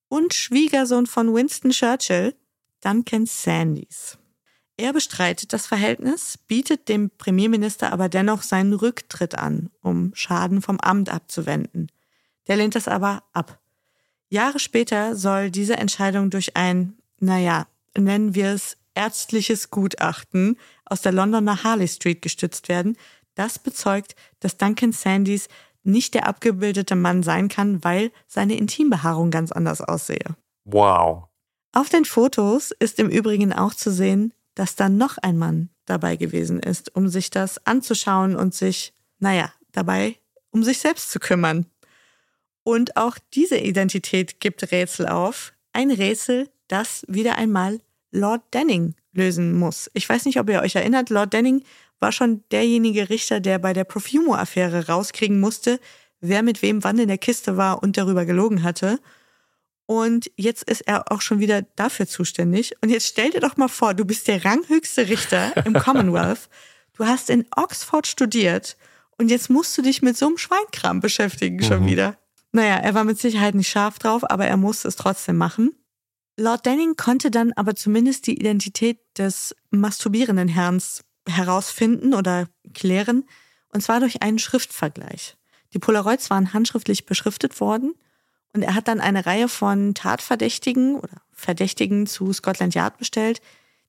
[0.07, 2.37] und Schwiegersohn von Winston Churchill,
[2.81, 4.16] Duncan Sandys.
[4.77, 10.79] Er bestreitet das Verhältnis, bietet dem Premierminister aber dennoch seinen Rücktritt an, um Schaden vom
[10.79, 11.90] Amt abzuwenden.
[12.46, 13.61] Der lehnt das aber ab.
[14.31, 17.66] Jahre später soll diese Entscheidung durch ein, naja,
[17.97, 22.97] nennen wir es ärztliches Gutachten aus der Londoner Harley Street gestützt werden.
[23.35, 25.49] Das bezeugt, dass Duncan Sandys
[25.83, 30.37] nicht der abgebildete Mann sein kann, weil seine Intimbehaarung ganz anders aussehe.
[30.64, 31.25] Wow.
[31.73, 36.16] Auf den Fotos ist im Übrigen auch zu sehen, dass da noch ein Mann dabei
[36.16, 40.16] gewesen ist, um sich das anzuschauen und sich, naja, dabei
[40.51, 41.66] um sich selbst zu kümmern.
[42.71, 45.53] Und auch diese Identität gibt Rätsel auf.
[45.73, 47.81] Ein Rätsel, das wieder einmal
[48.13, 49.91] Lord Denning lösen muss.
[49.93, 51.65] Ich weiß nicht, ob ihr euch erinnert, Lord Denning
[51.99, 55.81] war schon derjenige Richter, der bei der Profumo-Affäre rauskriegen musste,
[56.21, 59.01] wer mit wem wann in der Kiste war und darüber gelogen hatte.
[59.87, 62.75] Und jetzt ist er auch schon wieder dafür zuständig.
[62.83, 66.49] Und jetzt stell dir doch mal vor, du bist der ranghöchste Richter im Commonwealth.
[66.97, 68.77] Du hast in Oxford studiert
[69.19, 71.87] und jetzt musst du dich mit so einem Schweinkram beschäftigen schon Mhm.
[71.89, 72.17] wieder.
[72.53, 75.71] Naja, er war mit Sicherheit nicht scharf drauf, aber er musste es trotzdem machen.
[76.37, 83.25] Lord Denning konnte dann aber zumindest die Identität des masturbierenden Herrns herausfinden oder klären,
[83.73, 85.37] und zwar durch einen Schriftvergleich.
[85.73, 87.95] Die Polaroids waren handschriftlich beschriftet worden
[88.53, 93.41] und er hat dann eine Reihe von Tatverdächtigen oder Verdächtigen zu Scotland Yard bestellt,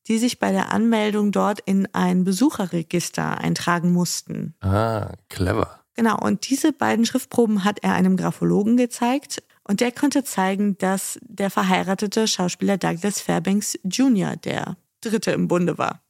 [0.07, 4.55] die sich bei der Anmeldung dort in ein Besucherregister eintragen mussten.
[4.61, 5.80] Ah, clever.
[5.95, 11.19] Genau, und diese beiden Schriftproben hat er einem Graphologen gezeigt und der konnte zeigen, dass
[11.21, 14.35] der verheiratete Schauspieler Douglas Fairbanks Jr.
[14.37, 16.01] der Dritte im Bunde war.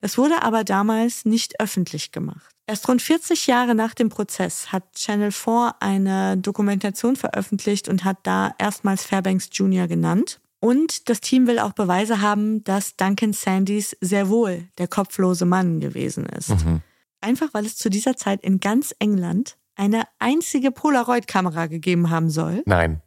[0.00, 2.52] Das wurde aber damals nicht öffentlich gemacht.
[2.66, 8.18] Erst rund 40 Jahre nach dem Prozess hat Channel 4 eine Dokumentation veröffentlicht und hat
[8.22, 9.86] da erstmals Fairbanks Jr.
[9.88, 10.40] genannt.
[10.60, 15.80] Und das Team will auch Beweise haben, dass Duncan Sandys sehr wohl der kopflose Mann
[15.80, 16.50] gewesen ist.
[16.50, 16.82] Mhm.
[17.22, 22.62] Einfach weil es zu dieser Zeit in ganz England eine einzige Polaroid-Kamera gegeben haben soll.
[22.66, 23.00] Nein,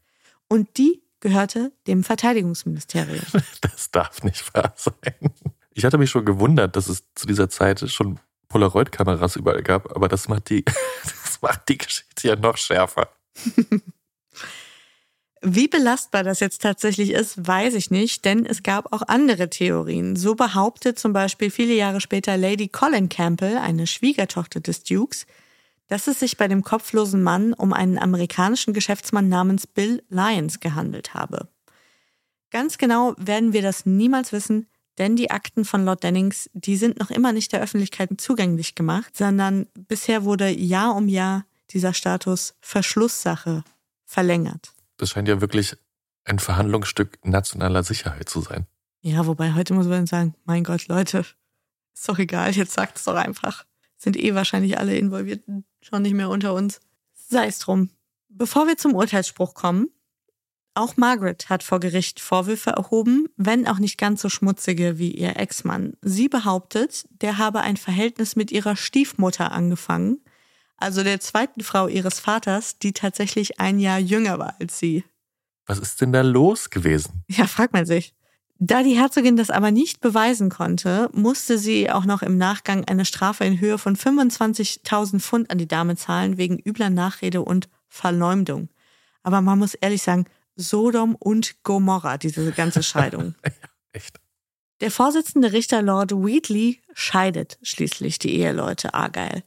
[0.47, 3.25] Und die gehörte dem Verteidigungsministerium.
[3.62, 5.32] das darf nicht wahr sein.
[5.73, 10.08] Ich hatte mich schon gewundert, dass es zu dieser Zeit schon Polaroid-Kameras überall gab, aber
[10.08, 10.63] das macht die,
[11.04, 13.10] das macht die Geschichte ja noch schärfer.
[15.47, 20.15] Wie belastbar das jetzt tatsächlich ist, weiß ich nicht, denn es gab auch andere Theorien.
[20.15, 25.27] So behauptet zum Beispiel viele Jahre später Lady Colin Campbell, eine Schwiegertochter des Dukes,
[25.88, 31.13] dass es sich bei dem kopflosen Mann um einen amerikanischen Geschäftsmann namens Bill Lyons gehandelt
[31.13, 31.47] habe.
[32.49, 34.65] Ganz genau werden wir das niemals wissen,
[34.97, 39.15] denn die Akten von Lord Dennings, die sind noch immer nicht der Öffentlichkeit zugänglich gemacht,
[39.15, 43.63] sondern bisher wurde Jahr um Jahr dieser Status Verschlusssache
[44.05, 44.74] verlängert.
[44.97, 45.75] Das scheint ja wirklich
[46.23, 48.65] ein Verhandlungsstück nationaler Sicherheit zu sein.
[49.01, 51.25] Ja, wobei heute muss man sagen, mein Gott, Leute,
[51.93, 53.65] ist doch egal, jetzt sagt es doch einfach.
[53.97, 56.79] Sind eh wahrscheinlich alle Involvierten schon nicht mehr unter uns.
[57.13, 57.91] Sei es drum.
[58.29, 59.89] Bevor wir zum Urteilsspruch kommen,
[60.73, 65.38] auch Margaret hat vor Gericht Vorwürfe erhoben, wenn auch nicht ganz so schmutzige wie ihr
[65.38, 65.93] Ex-Mann.
[66.01, 70.19] Sie behauptet, der habe ein Verhältnis mit ihrer Stiefmutter angefangen
[70.77, 75.03] also der zweiten Frau ihres Vaters, die tatsächlich ein Jahr jünger war als sie.
[75.65, 77.23] Was ist denn da los gewesen?
[77.27, 78.13] Ja, fragt man sich.
[78.57, 83.03] Da die Herzogin das aber nicht beweisen konnte, musste sie auch noch im Nachgang eine
[83.03, 88.69] Strafe in Höhe von 25.000 Pfund an die Dame zahlen wegen übler Nachrede und Verleumdung.
[89.23, 93.35] Aber man muss ehrlich sagen, Sodom und Gomorra, diese ganze Scheidung.
[93.43, 93.51] ja,
[93.91, 94.19] echt.
[94.81, 99.43] Der Vorsitzende Richter Lord Wheatley scheidet schließlich die Eheleute Argyle.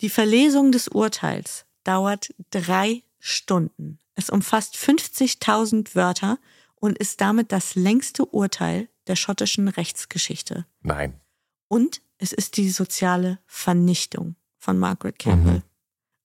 [0.00, 3.98] Die Verlesung des Urteils dauert drei Stunden.
[4.14, 6.38] Es umfasst 50.000 Wörter
[6.76, 10.66] und ist damit das längste Urteil der schottischen Rechtsgeschichte.
[10.82, 11.20] Nein.
[11.68, 15.56] Und es ist die soziale Vernichtung von Margaret Campbell.
[15.56, 15.62] Mhm.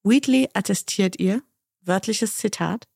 [0.03, 1.41] Wheatley attestiert ihr,
[1.81, 2.87] wörtliches Zitat,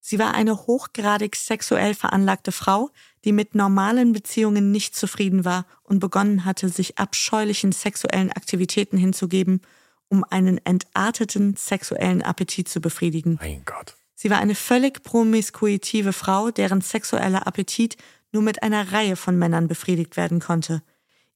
[0.00, 2.90] sie war eine hochgradig sexuell veranlagte Frau,
[3.24, 9.62] die mit normalen Beziehungen nicht zufrieden war und begonnen hatte, sich abscheulichen sexuellen Aktivitäten hinzugeben
[10.10, 13.38] um einen entarteten sexuellen Appetit zu befriedigen.
[13.40, 13.96] Mein Gott.
[14.14, 17.96] Sie war eine völlig promiskuitive Frau, deren sexueller Appetit
[18.32, 20.82] nur mit einer Reihe von Männern befriedigt werden konnte.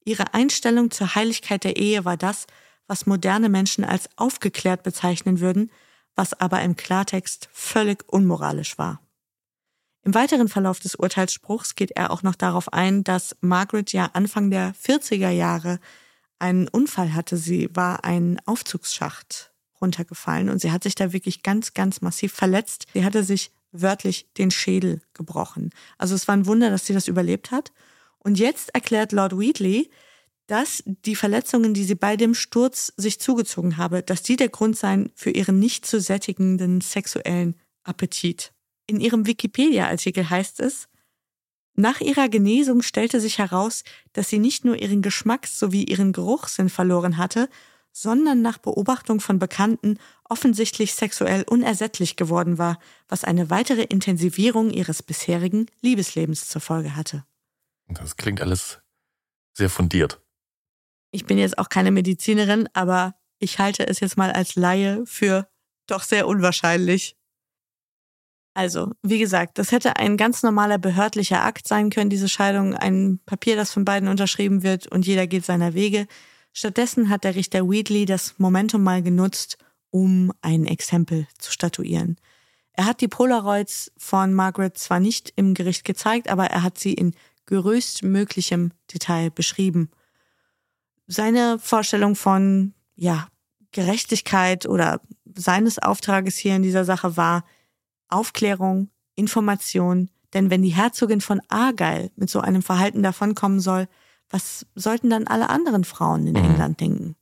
[0.03, 2.45] Ihre Einstellung zur Heiligkeit der Ehe war das,
[2.85, 5.71] was moderne Menschen als aufgeklärt bezeichnen würden,
[6.15, 9.01] was aber im Klartext völlig unmoralisch war.
[10.03, 14.51] Im weiteren Verlauf des Urteilsspruchs geht er auch noch darauf ein, dass Margaret ja Anfang
[14.51, 15.79] der 40er Jahre
[16.39, 17.37] einen Unfall hatte.
[17.37, 22.85] Sie war ein Aufzugsschacht runtergefallen und sie hat sich da wirklich ganz, ganz massiv verletzt.
[22.93, 25.71] Sie hatte sich wörtlich den Schädel gebrochen.
[25.97, 27.71] Also es war ein Wunder, dass sie das überlebt hat.
[28.19, 29.89] Und jetzt erklärt Lord Wheatley,
[30.47, 34.77] dass die Verletzungen, die sie bei dem Sturz sich zugezogen habe, dass die der Grund
[34.77, 38.53] seien für ihren nicht zu sättigenden sexuellen Appetit.
[38.87, 40.87] In ihrem Wikipedia-Artikel heißt es,
[41.75, 43.83] nach ihrer Genesung stellte sich heraus,
[44.13, 47.49] dass sie nicht nur ihren Geschmacks- sowie ihren Geruchssinn verloren hatte,
[47.91, 55.01] sondern nach Beobachtung von Bekannten offensichtlich sexuell unersättlich geworden war, was eine weitere Intensivierung ihres
[55.01, 57.25] bisherigen Liebeslebens zur Folge hatte.
[57.87, 58.79] Das klingt alles
[59.53, 60.21] sehr fundiert.
[61.11, 65.47] Ich bin jetzt auch keine Medizinerin, aber ich halte es jetzt mal als Laie für
[65.87, 67.15] doch sehr unwahrscheinlich.
[68.55, 73.19] Also, wie gesagt, das hätte ein ganz normaler behördlicher Akt sein können, diese Scheidung, ein
[73.25, 76.07] Papier, das von beiden unterschrieben wird und jeder geht seiner Wege.
[76.53, 79.57] Stattdessen hat der Richter Wheatley das Momentum mal genutzt,
[79.89, 82.15] um ein Exempel zu statuieren.
[82.71, 86.93] Er hat die Polaroids von Margaret zwar nicht im Gericht gezeigt, aber er hat sie
[86.93, 87.13] in
[87.47, 89.91] größtmöglichem Detail beschrieben.
[91.07, 93.27] Seine Vorstellung von, ja,
[93.73, 95.01] Gerechtigkeit oder
[95.35, 97.43] seines Auftrages hier in dieser Sache war,
[98.09, 103.87] Aufklärung, Information, denn wenn die Herzogin von Argyle mit so einem Verhalten davonkommen soll,
[104.29, 106.43] was sollten dann alle anderen Frauen in mhm.
[106.43, 107.15] England denken?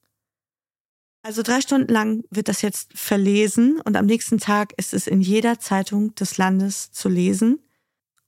[1.21, 5.21] Also drei Stunden lang wird das jetzt verlesen und am nächsten Tag ist es in
[5.21, 7.59] jeder Zeitung des Landes zu lesen.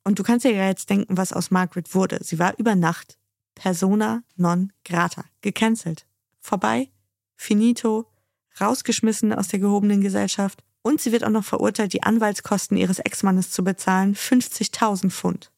[0.05, 2.19] Und du kannst dir ja jetzt denken, was aus Margaret wurde.
[2.23, 3.17] Sie war über Nacht
[3.55, 6.05] persona non grata, gecancelt.
[6.39, 6.89] Vorbei,
[7.35, 8.05] finito,
[8.61, 10.63] rausgeschmissen aus der gehobenen Gesellschaft.
[10.85, 15.51] Und sie wird auch noch verurteilt, die Anwaltskosten ihres Ex-Mannes zu bezahlen, 50.000 Pfund.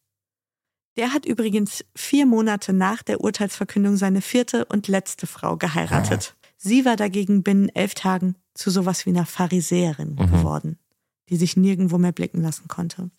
[0.96, 6.38] Der hat übrigens vier Monate nach der Urteilsverkündung seine vierte und letzte Frau geheiratet.
[6.56, 10.32] Sie war dagegen binnen elf Tagen zu sowas wie einer Pharisäerin mhm.
[10.32, 10.80] geworden,
[11.28, 13.12] die sich nirgendwo mehr blicken lassen konnte.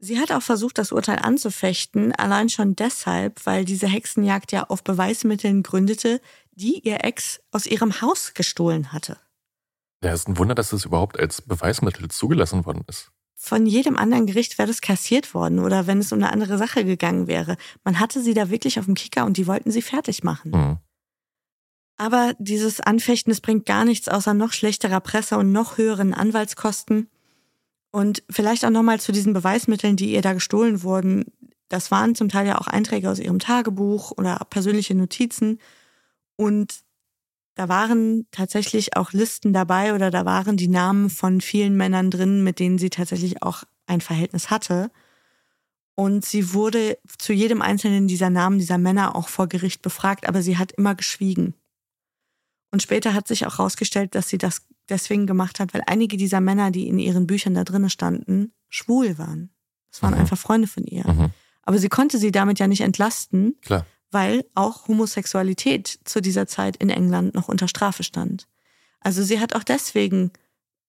[0.00, 4.82] Sie hat auch versucht, das Urteil anzufechten, allein schon deshalb, weil diese Hexenjagd ja auf
[4.82, 6.20] Beweismitteln gründete,
[6.50, 9.16] die ihr Ex aus ihrem Haus gestohlen hatte.
[10.06, 13.10] Ja, es ist ein Wunder, dass das überhaupt als Beweismittel zugelassen worden ist.
[13.34, 16.84] Von jedem anderen Gericht wäre das kassiert worden oder wenn es um eine andere Sache
[16.84, 17.56] gegangen wäre.
[17.82, 20.52] Man hatte sie da wirklich auf dem Kicker und die wollten sie fertig machen.
[20.52, 20.78] Mhm.
[21.96, 27.08] Aber dieses Anfechten, das bringt gar nichts außer noch schlechterer Presse und noch höheren Anwaltskosten.
[27.90, 31.24] Und vielleicht auch nochmal zu diesen Beweismitteln, die ihr da gestohlen wurden.
[31.68, 35.58] Das waren zum Teil ja auch Einträge aus ihrem Tagebuch oder persönliche Notizen.
[36.36, 36.85] Und
[37.56, 42.44] da waren tatsächlich auch Listen dabei oder da waren die Namen von vielen Männern drin,
[42.44, 44.90] mit denen sie tatsächlich auch ein Verhältnis hatte.
[45.94, 50.42] Und sie wurde zu jedem einzelnen dieser Namen dieser Männer auch vor Gericht befragt, aber
[50.42, 51.54] sie hat immer geschwiegen.
[52.70, 56.42] Und später hat sich auch herausgestellt, dass sie das deswegen gemacht hat, weil einige dieser
[56.42, 59.48] Männer, die in ihren Büchern da drinnen standen, schwul waren.
[59.90, 60.20] Das waren mhm.
[60.20, 61.08] einfach Freunde von ihr.
[61.10, 61.30] Mhm.
[61.62, 63.86] Aber sie konnte sie damit ja nicht entlasten, Klar.
[64.10, 68.46] Weil auch Homosexualität zu dieser Zeit in England noch unter Strafe stand.
[69.00, 70.32] Also sie hat auch deswegen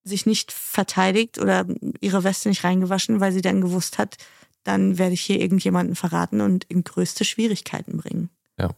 [0.03, 1.65] sich nicht verteidigt oder
[1.99, 4.17] ihre Weste nicht reingewaschen, weil sie dann gewusst hat,
[4.63, 8.29] dann werde ich hier irgendjemanden verraten und in größte Schwierigkeiten bringen.
[8.57, 8.71] Ja.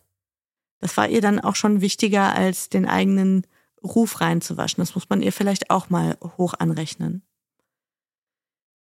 [0.79, 3.45] Das war ihr dann auch schon wichtiger, als den eigenen
[3.83, 4.81] Ruf reinzuwaschen.
[4.81, 7.23] Das muss man ihr vielleicht auch mal hoch anrechnen.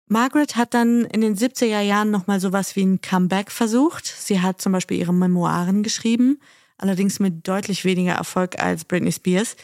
[0.06, 4.06] Margaret hat dann in den 70er Jahren nochmal sowas wie ein Comeback versucht.
[4.06, 6.40] Sie hat zum Beispiel ihre Memoiren geschrieben,
[6.76, 9.56] allerdings mit deutlich weniger Erfolg als Britney Spears.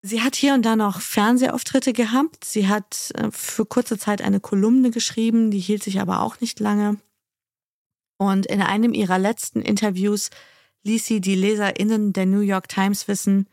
[0.00, 2.44] Sie hat hier und da noch Fernsehauftritte gehabt.
[2.44, 6.60] Sie hat äh, für kurze Zeit eine Kolumne geschrieben, die hielt sich aber auch nicht
[6.60, 6.98] lange.
[8.16, 10.30] Und in einem ihrer letzten Interviews
[10.84, 13.48] ließ sie die LeserInnen der New York Times wissen,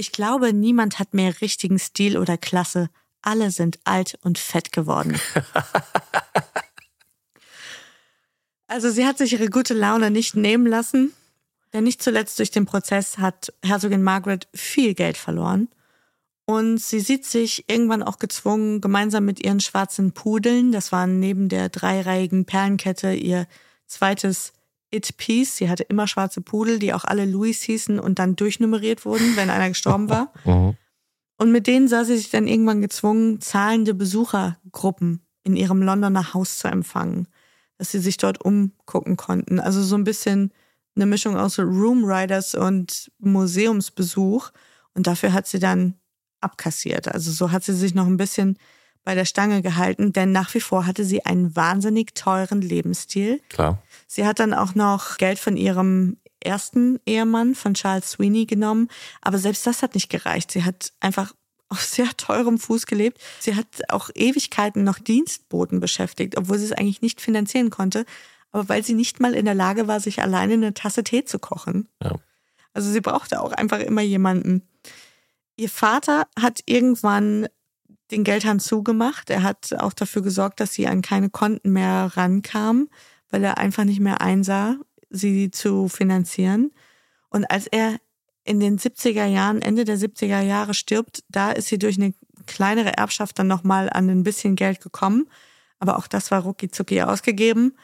[0.00, 2.88] ich glaube, niemand hat mehr richtigen Stil oder Klasse.
[3.22, 5.18] Alle sind alt und fett geworden.
[8.66, 11.12] also sie hat sich ihre gute Laune nicht nehmen lassen.
[11.72, 15.68] Denn nicht zuletzt durch den Prozess hat Herzogin Margaret viel Geld verloren.
[16.46, 21.50] Und sie sieht sich irgendwann auch gezwungen, gemeinsam mit ihren schwarzen Pudeln, das waren neben
[21.50, 23.46] der dreireihigen Perlenkette ihr
[23.86, 24.54] zweites
[24.90, 25.56] It-Piece.
[25.56, 29.50] Sie hatte immer schwarze Pudel, die auch alle Louis hießen und dann durchnummeriert wurden, wenn
[29.50, 30.32] einer gestorben war.
[30.46, 30.78] Mhm.
[31.38, 36.58] Und mit denen sah sie sich dann irgendwann gezwungen, zahlende Besuchergruppen in ihrem Londoner Haus
[36.58, 37.28] zu empfangen,
[37.78, 39.60] dass sie sich dort umgucken konnten.
[39.60, 40.52] Also so ein bisschen
[40.96, 44.50] eine Mischung aus Room Riders und Museumsbesuch.
[44.94, 45.94] Und dafür hat sie dann
[46.40, 47.08] abkassiert.
[47.08, 48.58] Also so hat sie sich noch ein bisschen
[49.04, 53.40] bei der Stange gehalten, denn nach wie vor hatte sie einen wahnsinnig teuren Lebensstil.
[53.48, 53.80] Klar.
[54.06, 56.18] Sie hat dann auch noch Geld von ihrem
[56.48, 58.88] ersten Ehemann, von Charles Sweeney, genommen.
[59.22, 60.50] Aber selbst das hat nicht gereicht.
[60.50, 61.34] Sie hat einfach
[61.68, 63.20] auf sehr teurem Fuß gelebt.
[63.38, 68.06] Sie hat auch Ewigkeiten noch Dienstboten beschäftigt, obwohl sie es eigentlich nicht finanzieren konnte
[68.52, 71.38] aber weil sie nicht mal in der Lage war, sich alleine eine Tasse Tee zu
[71.38, 71.88] kochen.
[72.02, 72.14] Ja.
[72.72, 74.62] Also sie brauchte auch einfach immer jemanden.
[75.56, 77.48] Ihr Vater hat irgendwann
[78.10, 79.30] den Geldhahn zugemacht.
[79.30, 82.88] Er hat auch dafür gesorgt, dass sie an keine Konten mehr rankam,
[83.30, 84.76] weil er einfach nicht mehr einsah,
[85.10, 86.72] sie zu finanzieren.
[87.28, 87.98] Und als er
[88.44, 92.14] in den 70er Jahren, Ende der 70er Jahre stirbt, da ist sie durch eine
[92.46, 95.28] kleinere Erbschaft dann nochmal an ein bisschen Geld gekommen.
[95.78, 97.76] Aber auch das war rucki zucki ausgegeben.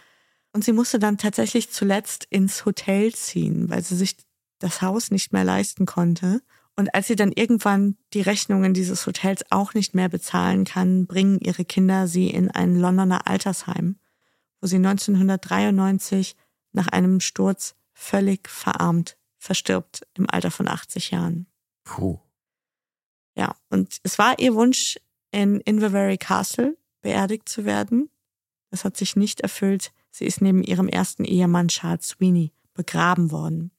[0.53, 4.17] Und sie musste dann tatsächlich zuletzt ins Hotel ziehen, weil sie sich
[4.59, 6.41] das Haus nicht mehr leisten konnte.
[6.77, 11.39] Und als sie dann irgendwann die Rechnungen dieses Hotels auch nicht mehr bezahlen kann, bringen
[11.41, 13.97] ihre Kinder sie in ein Londoner Altersheim,
[14.61, 16.37] wo sie 1993
[16.75, 21.47] nach einem Sturz völlig verarmt verstirbt im Alter von 80 Jahren.
[21.85, 22.19] Puh.
[23.37, 24.99] Ja, und es war ihr Wunsch,
[25.31, 28.09] in Inverary Castle beerdigt zu werden.
[28.71, 29.93] Das hat sich nicht erfüllt.
[30.11, 33.73] Sie ist neben ihrem ersten Ehemann Charles Sweeney begraben worden.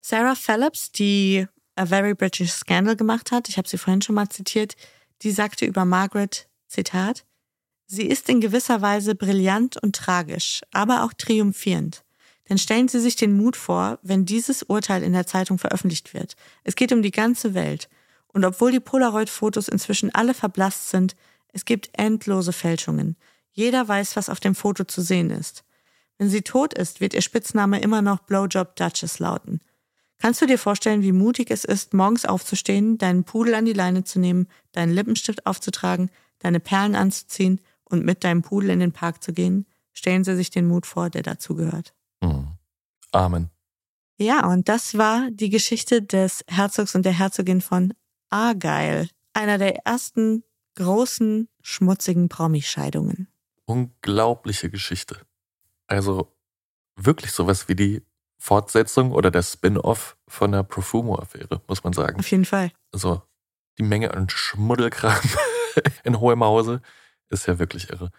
[0.00, 1.46] Sarah Phillips, die
[1.76, 4.74] A Very British Scandal gemacht hat, ich habe sie vorhin schon mal zitiert,
[5.22, 7.26] die sagte über Margaret, Zitat,
[7.86, 12.04] Sie ist in gewisser Weise brillant und tragisch, aber auch triumphierend.
[12.50, 16.34] Denn stellen Sie sich den Mut vor, wenn dieses Urteil in der Zeitung veröffentlicht wird.
[16.64, 17.88] Es geht um die ganze Welt.
[18.26, 21.14] Und obwohl die Polaroid-Fotos inzwischen alle verblasst sind,
[21.52, 23.16] es gibt endlose Fälschungen.
[23.52, 25.64] Jeder weiß, was auf dem Foto zu sehen ist.
[26.18, 29.60] Wenn sie tot ist, wird ihr Spitzname immer noch Blowjob Duchess lauten.
[30.18, 34.04] Kannst du dir vorstellen, wie mutig es ist, morgens aufzustehen, deinen Pudel an die Leine
[34.04, 39.22] zu nehmen, deinen Lippenstift aufzutragen, deine Perlen anzuziehen und mit deinem Pudel in den Park
[39.22, 39.66] zu gehen?
[39.92, 41.94] Stellen Sie sich den Mut vor, der dazugehört.
[43.12, 43.50] Amen.
[44.18, 47.94] Ja, und das war die Geschichte des Herzogs und der Herzogin von
[48.28, 50.44] Argyle, einer der ersten
[50.76, 53.28] großen, schmutzigen Promischeidungen
[53.70, 55.20] unglaubliche Geschichte.
[55.86, 56.36] Also
[56.96, 58.02] wirklich sowas wie die
[58.36, 62.18] Fortsetzung oder der Spin-off von der Profumo-Affäre, muss man sagen.
[62.18, 62.72] Auf jeden Fall.
[62.92, 63.22] Also
[63.78, 65.20] die Menge an Schmuddelkram
[66.04, 66.82] in hohem Hause
[67.28, 68.10] ist ja wirklich irre.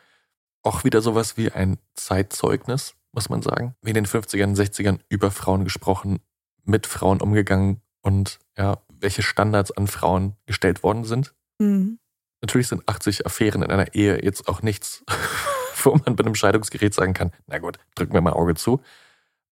[0.64, 3.76] Auch wieder sowas wie ein Zeitzeugnis, muss man sagen.
[3.82, 6.20] Wie in den 50ern, und 60ern über Frauen gesprochen,
[6.64, 11.34] mit Frauen umgegangen und ja, welche Standards an Frauen gestellt worden sind.
[11.60, 12.00] Mhm.
[12.42, 15.04] Natürlich sind 80 Affären in einer Ehe jetzt auch nichts,
[15.84, 18.82] wo man bei einem Scheidungsgerät sagen kann, na gut, drücken wir mal Auge zu.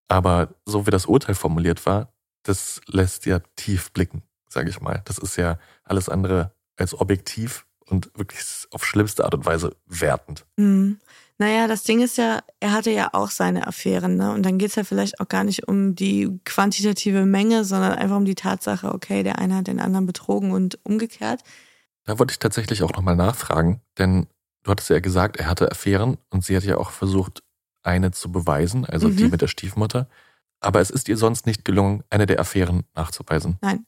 [0.07, 2.12] Aber so wie das Urteil formuliert war,
[2.43, 5.01] das lässt ja tief blicken, sage ich mal.
[5.05, 8.41] Das ist ja alles andere als objektiv und wirklich
[8.72, 10.45] auf schlimmste Art und Weise wertend.
[10.57, 10.99] Mhm.
[11.41, 14.33] Naja, das Ding ist ja, er hatte ja auch seine Affären, ne?
[14.33, 18.25] Und dann geht's ja vielleicht auch gar nicht um die quantitative Menge, sondern einfach um
[18.25, 21.41] die Tatsache, okay, der eine hat den anderen betrogen und umgekehrt.
[22.03, 24.27] Da wollte ich tatsächlich auch nochmal nachfragen, denn
[24.63, 27.41] du hattest ja gesagt, er hatte Affären und sie hat ja auch versucht,
[27.83, 29.15] eine zu beweisen, also Mhm.
[29.15, 30.09] die mit der Stiefmutter.
[30.59, 33.57] Aber es ist ihr sonst nicht gelungen, eine der Affären nachzuweisen.
[33.61, 33.85] Nein,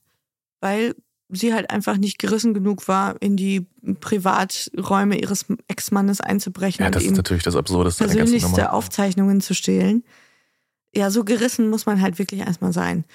[0.62, 0.96] weil
[1.32, 3.66] sie halt einfach nicht gerissen genug war, in die
[4.00, 8.72] Privaträume ihres Ex-Mannes einzubrechen Ja, und das ist natürlich das Absurdeste persönlichste.
[8.72, 10.04] Aufzeichnungen zu stehlen.
[10.94, 13.06] Ja, so gerissen muss man halt wirklich erstmal sein.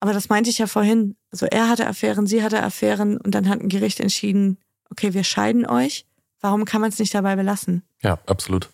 [0.00, 1.16] Aber das meinte ich ja vorhin.
[1.30, 4.58] Also er hatte Affären, sie hatte Affären und dann hat ein Gericht entschieden,
[4.90, 6.06] okay, wir scheiden euch.
[6.40, 7.82] Warum kann man es nicht dabei belassen?
[8.02, 8.68] Ja, absolut.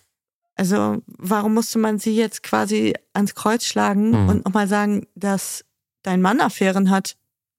[0.57, 4.29] Also warum musste man sie jetzt quasi ans Kreuz schlagen Mhm.
[4.29, 5.65] und nochmal sagen, dass
[6.03, 7.17] dein Mann Affären hat?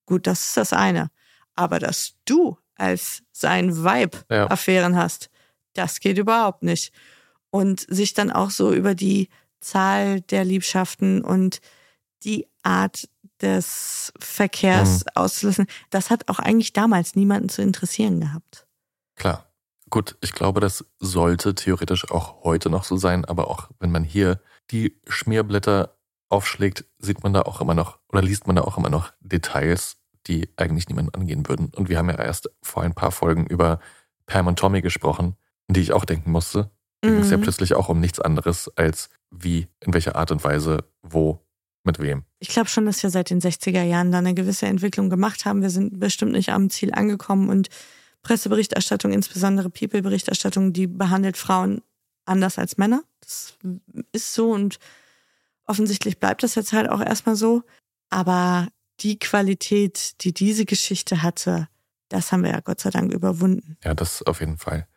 [0.09, 1.11] Gut, das ist das eine.
[1.55, 4.49] Aber dass du als sein Weib Ja.
[4.49, 5.29] Affären hast,
[5.73, 6.91] das geht überhaupt nicht.
[7.51, 9.29] Und sich dann auch so über die
[9.61, 11.61] Zahl der Liebschaften und
[12.23, 13.07] die Art
[13.39, 15.11] des Verkehrs Mhm.
[15.13, 18.65] auszulassen, das hat auch eigentlich damals niemanden zu interessieren gehabt.
[19.15, 19.45] Klar.
[19.91, 24.03] Gut, ich glaube, das sollte theoretisch auch heute noch so sein, aber auch wenn man
[24.03, 24.41] hier
[24.71, 25.95] die Schmierblätter
[26.29, 29.97] aufschlägt, sieht man da auch immer noch oder liest man da auch immer noch Details,
[30.27, 31.71] die eigentlich niemanden angehen würden.
[31.75, 33.79] Und wir haben ja erst vor ein paar Folgen über
[34.25, 35.35] Pam und Tommy gesprochen,
[35.67, 36.69] an die ich auch denken musste.
[37.01, 37.41] Da ging es ja Mhm.
[37.41, 41.39] plötzlich auch um nichts anderes als wie, in welcher Art und Weise, wo,
[41.83, 42.23] mit wem.
[42.39, 45.61] Ich glaube schon, dass wir seit den 60er Jahren da eine gewisse Entwicklung gemacht haben.
[45.61, 47.69] Wir sind bestimmt nicht am Ziel angekommen und
[48.21, 51.81] Presseberichterstattung, insbesondere People-Berichterstattung, die behandelt Frauen
[52.25, 53.01] anders als Männer.
[53.21, 53.57] Das
[54.11, 54.77] ist so und
[55.65, 57.63] offensichtlich bleibt das jetzt halt auch erstmal so.
[58.09, 58.67] Aber
[59.01, 61.67] die Qualität, die diese Geschichte hatte,
[62.09, 63.77] das haben wir ja Gott sei Dank überwunden.
[63.83, 64.87] Ja, das auf jeden Fall.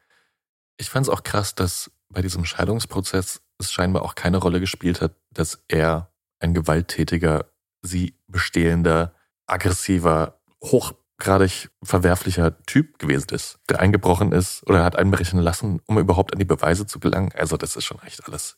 [0.79, 5.01] Ich fand es auch krass, dass bei diesem Scheidungsprozess es scheinbar auch keine Rolle gespielt
[5.01, 7.47] hat, dass er ein gewalttätiger,
[7.83, 9.15] sie bestehlender,
[9.47, 16.33] aggressiver, hochgradig verwerflicher Typ gewesen ist, der eingebrochen ist oder hat einbrechen lassen, um überhaupt
[16.33, 17.33] an die Beweise zu gelangen.
[17.35, 18.57] Also das ist schon echt alles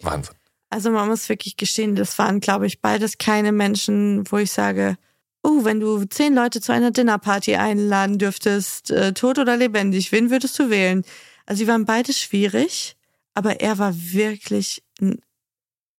[0.00, 0.36] Wahnsinn.
[0.70, 4.96] Also man muss wirklich gestehen, das waren, glaube ich, beides keine Menschen, wo ich sage,
[5.42, 10.30] oh, wenn du zehn Leute zu einer Dinnerparty einladen dürftest, äh, tot oder lebendig, wen
[10.30, 11.04] würdest du wählen?
[11.46, 12.96] Also sie waren beide schwierig,
[13.34, 15.20] aber er war wirklich ein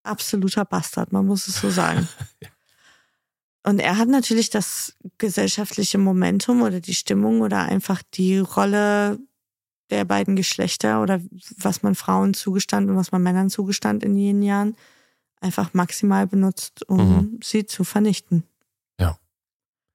[0.04, 2.08] absoluter Bastard, man muss es so sagen.
[3.64, 9.20] Und er hat natürlich das gesellschaftliche Momentum oder die Stimmung oder einfach die Rolle
[9.90, 11.22] der beiden Geschlechter oder
[11.58, 14.76] was man Frauen zugestand und was man Männern zugestand in jenen Jahren
[15.40, 17.40] einfach maximal benutzt, um Mhm.
[17.44, 18.44] sie zu vernichten.
[19.00, 19.18] Ja.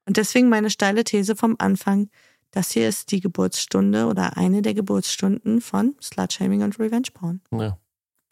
[0.06, 2.08] Und deswegen meine steile These vom Anfang,
[2.52, 7.40] das hier ist die Geburtsstunde oder eine der Geburtsstunden von Slutshaming und Revenge Porn.
[7.52, 7.78] Ja.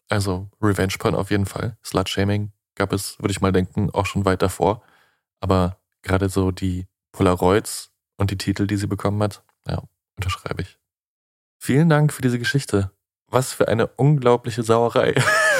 [0.09, 1.77] Also Revenge Porn auf jeden Fall.
[1.85, 4.83] Slut-Shaming gab es, würde ich mal denken, auch schon weit davor.
[5.39, 9.81] Aber gerade so die Polaroids und die Titel, die sie bekommen hat, ja,
[10.17, 10.77] unterschreibe ich.
[11.63, 12.89] Vielen Dank für diese Geschichte.
[13.27, 15.13] Was für eine unglaubliche Sauerei.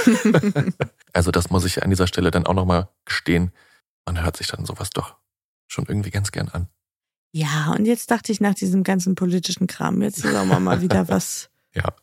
[1.13, 3.51] also das muss ich an dieser Stelle dann auch nochmal gestehen.
[4.07, 5.15] Man hört sich dann sowas doch
[5.67, 6.67] schon irgendwie ganz gern an.
[7.33, 11.07] Ja, und jetzt dachte ich nach diesem ganzen politischen Kram, jetzt sagen wir mal wieder
[11.07, 11.93] was Ja.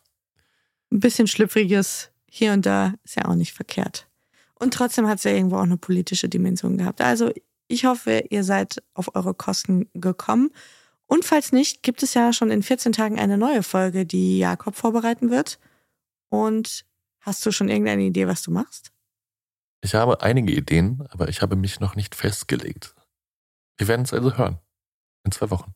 [0.93, 4.07] ein bisschen schlüpfriges hier und da, ist ja auch nicht verkehrt.
[4.55, 7.01] Und trotzdem hat es ja irgendwo auch eine politische Dimension gehabt.
[7.01, 7.33] Also
[7.67, 10.51] ich hoffe, ihr seid auf eure Kosten gekommen.
[11.09, 14.75] Und falls nicht, gibt es ja schon in 14 Tagen eine neue Folge, die Jakob
[14.75, 15.59] vorbereiten wird.
[16.29, 16.85] Und
[17.21, 18.91] hast du schon irgendeine Idee, was du machst?
[19.81, 22.93] Ich habe einige Ideen, aber ich habe mich noch nicht festgelegt.
[23.77, 24.59] Wir werden es also hören.
[25.23, 25.73] In zwei Wochen.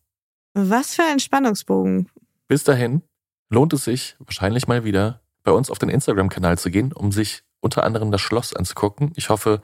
[0.53, 2.11] Was für ein Spannungsbogen.
[2.47, 3.01] Bis dahin
[3.49, 7.43] lohnt es sich wahrscheinlich mal wieder bei uns auf den Instagram-Kanal zu gehen, um sich
[7.59, 9.13] unter anderem das Schloss anzugucken.
[9.15, 9.63] Ich hoffe,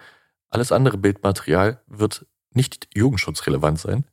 [0.49, 4.05] alles andere Bildmaterial wird nicht jugendschutzrelevant sein.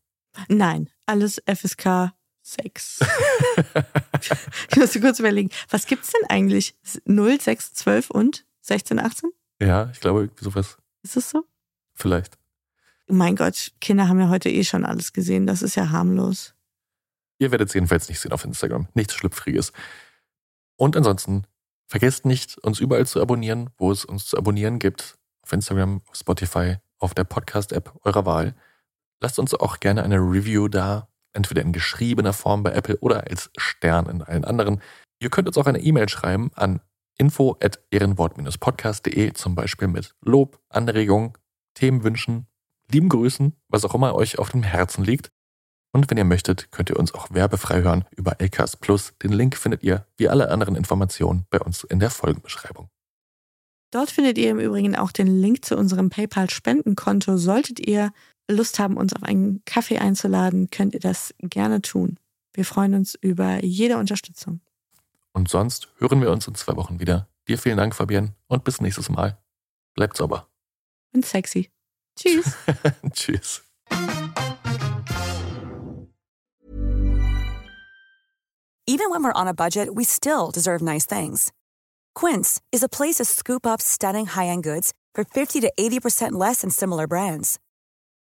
[0.48, 2.12] Nein, alles FSK
[2.42, 3.00] 6.
[4.70, 6.76] ich musste kurz überlegen, was gibt's denn eigentlich?
[7.04, 9.30] 0, 6, 12 und 16, 18?
[9.60, 10.78] Ja, ich glaube, sowas.
[11.02, 11.44] Ist es so?
[11.94, 12.38] Vielleicht.
[13.08, 15.46] Mein Gott, Kinder haben ja heute eh schon alles gesehen.
[15.46, 16.54] Das ist ja harmlos.
[17.38, 18.88] Ihr werdet es jedenfalls nicht sehen auf Instagram.
[18.94, 19.72] Nichts Schlüpfriges.
[20.76, 21.44] Und ansonsten,
[21.86, 25.16] vergesst nicht, uns überall zu abonnieren, wo es uns zu abonnieren gibt.
[25.42, 28.54] Auf Instagram, auf Spotify, auf der Podcast-App eurer Wahl.
[29.22, 31.08] Lasst uns auch gerne eine Review da.
[31.32, 34.80] entweder in geschriebener Form bei Apple oder als Stern in allen anderen.
[35.20, 36.80] Ihr könnt uns auch eine E-Mail schreiben an
[37.18, 41.34] info@ehrenwort-podcast.de, zum Beispiel mit Lob, Anregungen,
[41.74, 42.46] Themenwünschen,
[42.90, 45.30] lieben Grüßen, was auch immer euch auf dem Herzen liegt.
[45.92, 49.14] Und wenn ihr möchtet, könnt ihr uns auch werbefrei hören über Acast Plus.
[49.22, 52.88] Den Link findet ihr wie alle anderen Informationen bei uns in der Folgenbeschreibung.
[53.92, 57.38] Dort findet ihr im Übrigen auch den Link zu unserem PayPal-Spendenkonto.
[57.38, 58.12] Solltet ihr
[58.48, 62.18] Lust haben, uns auf einen Kaffee einzuladen, könnt ihr das gerne tun.
[62.52, 64.60] Wir freuen uns über jede Unterstützung.
[65.32, 67.28] Und sonst hören wir uns in zwei Wochen wieder.
[67.48, 69.38] Dir vielen Dank, Fabienne, und bis nächstes Mal.
[69.94, 70.48] Bleibt sauber.
[71.12, 71.70] Und sexy.
[72.18, 72.54] Tschüss.
[73.12, 73.62] Tschüss.
[78.88, 81.52] Even when we're on a budget, we still deserve nice things.
[82.14, 86.60] Quince is a place to scoop up stunning high-end goods for 50 to 80% less
[86.60, 87.58] than similar brands.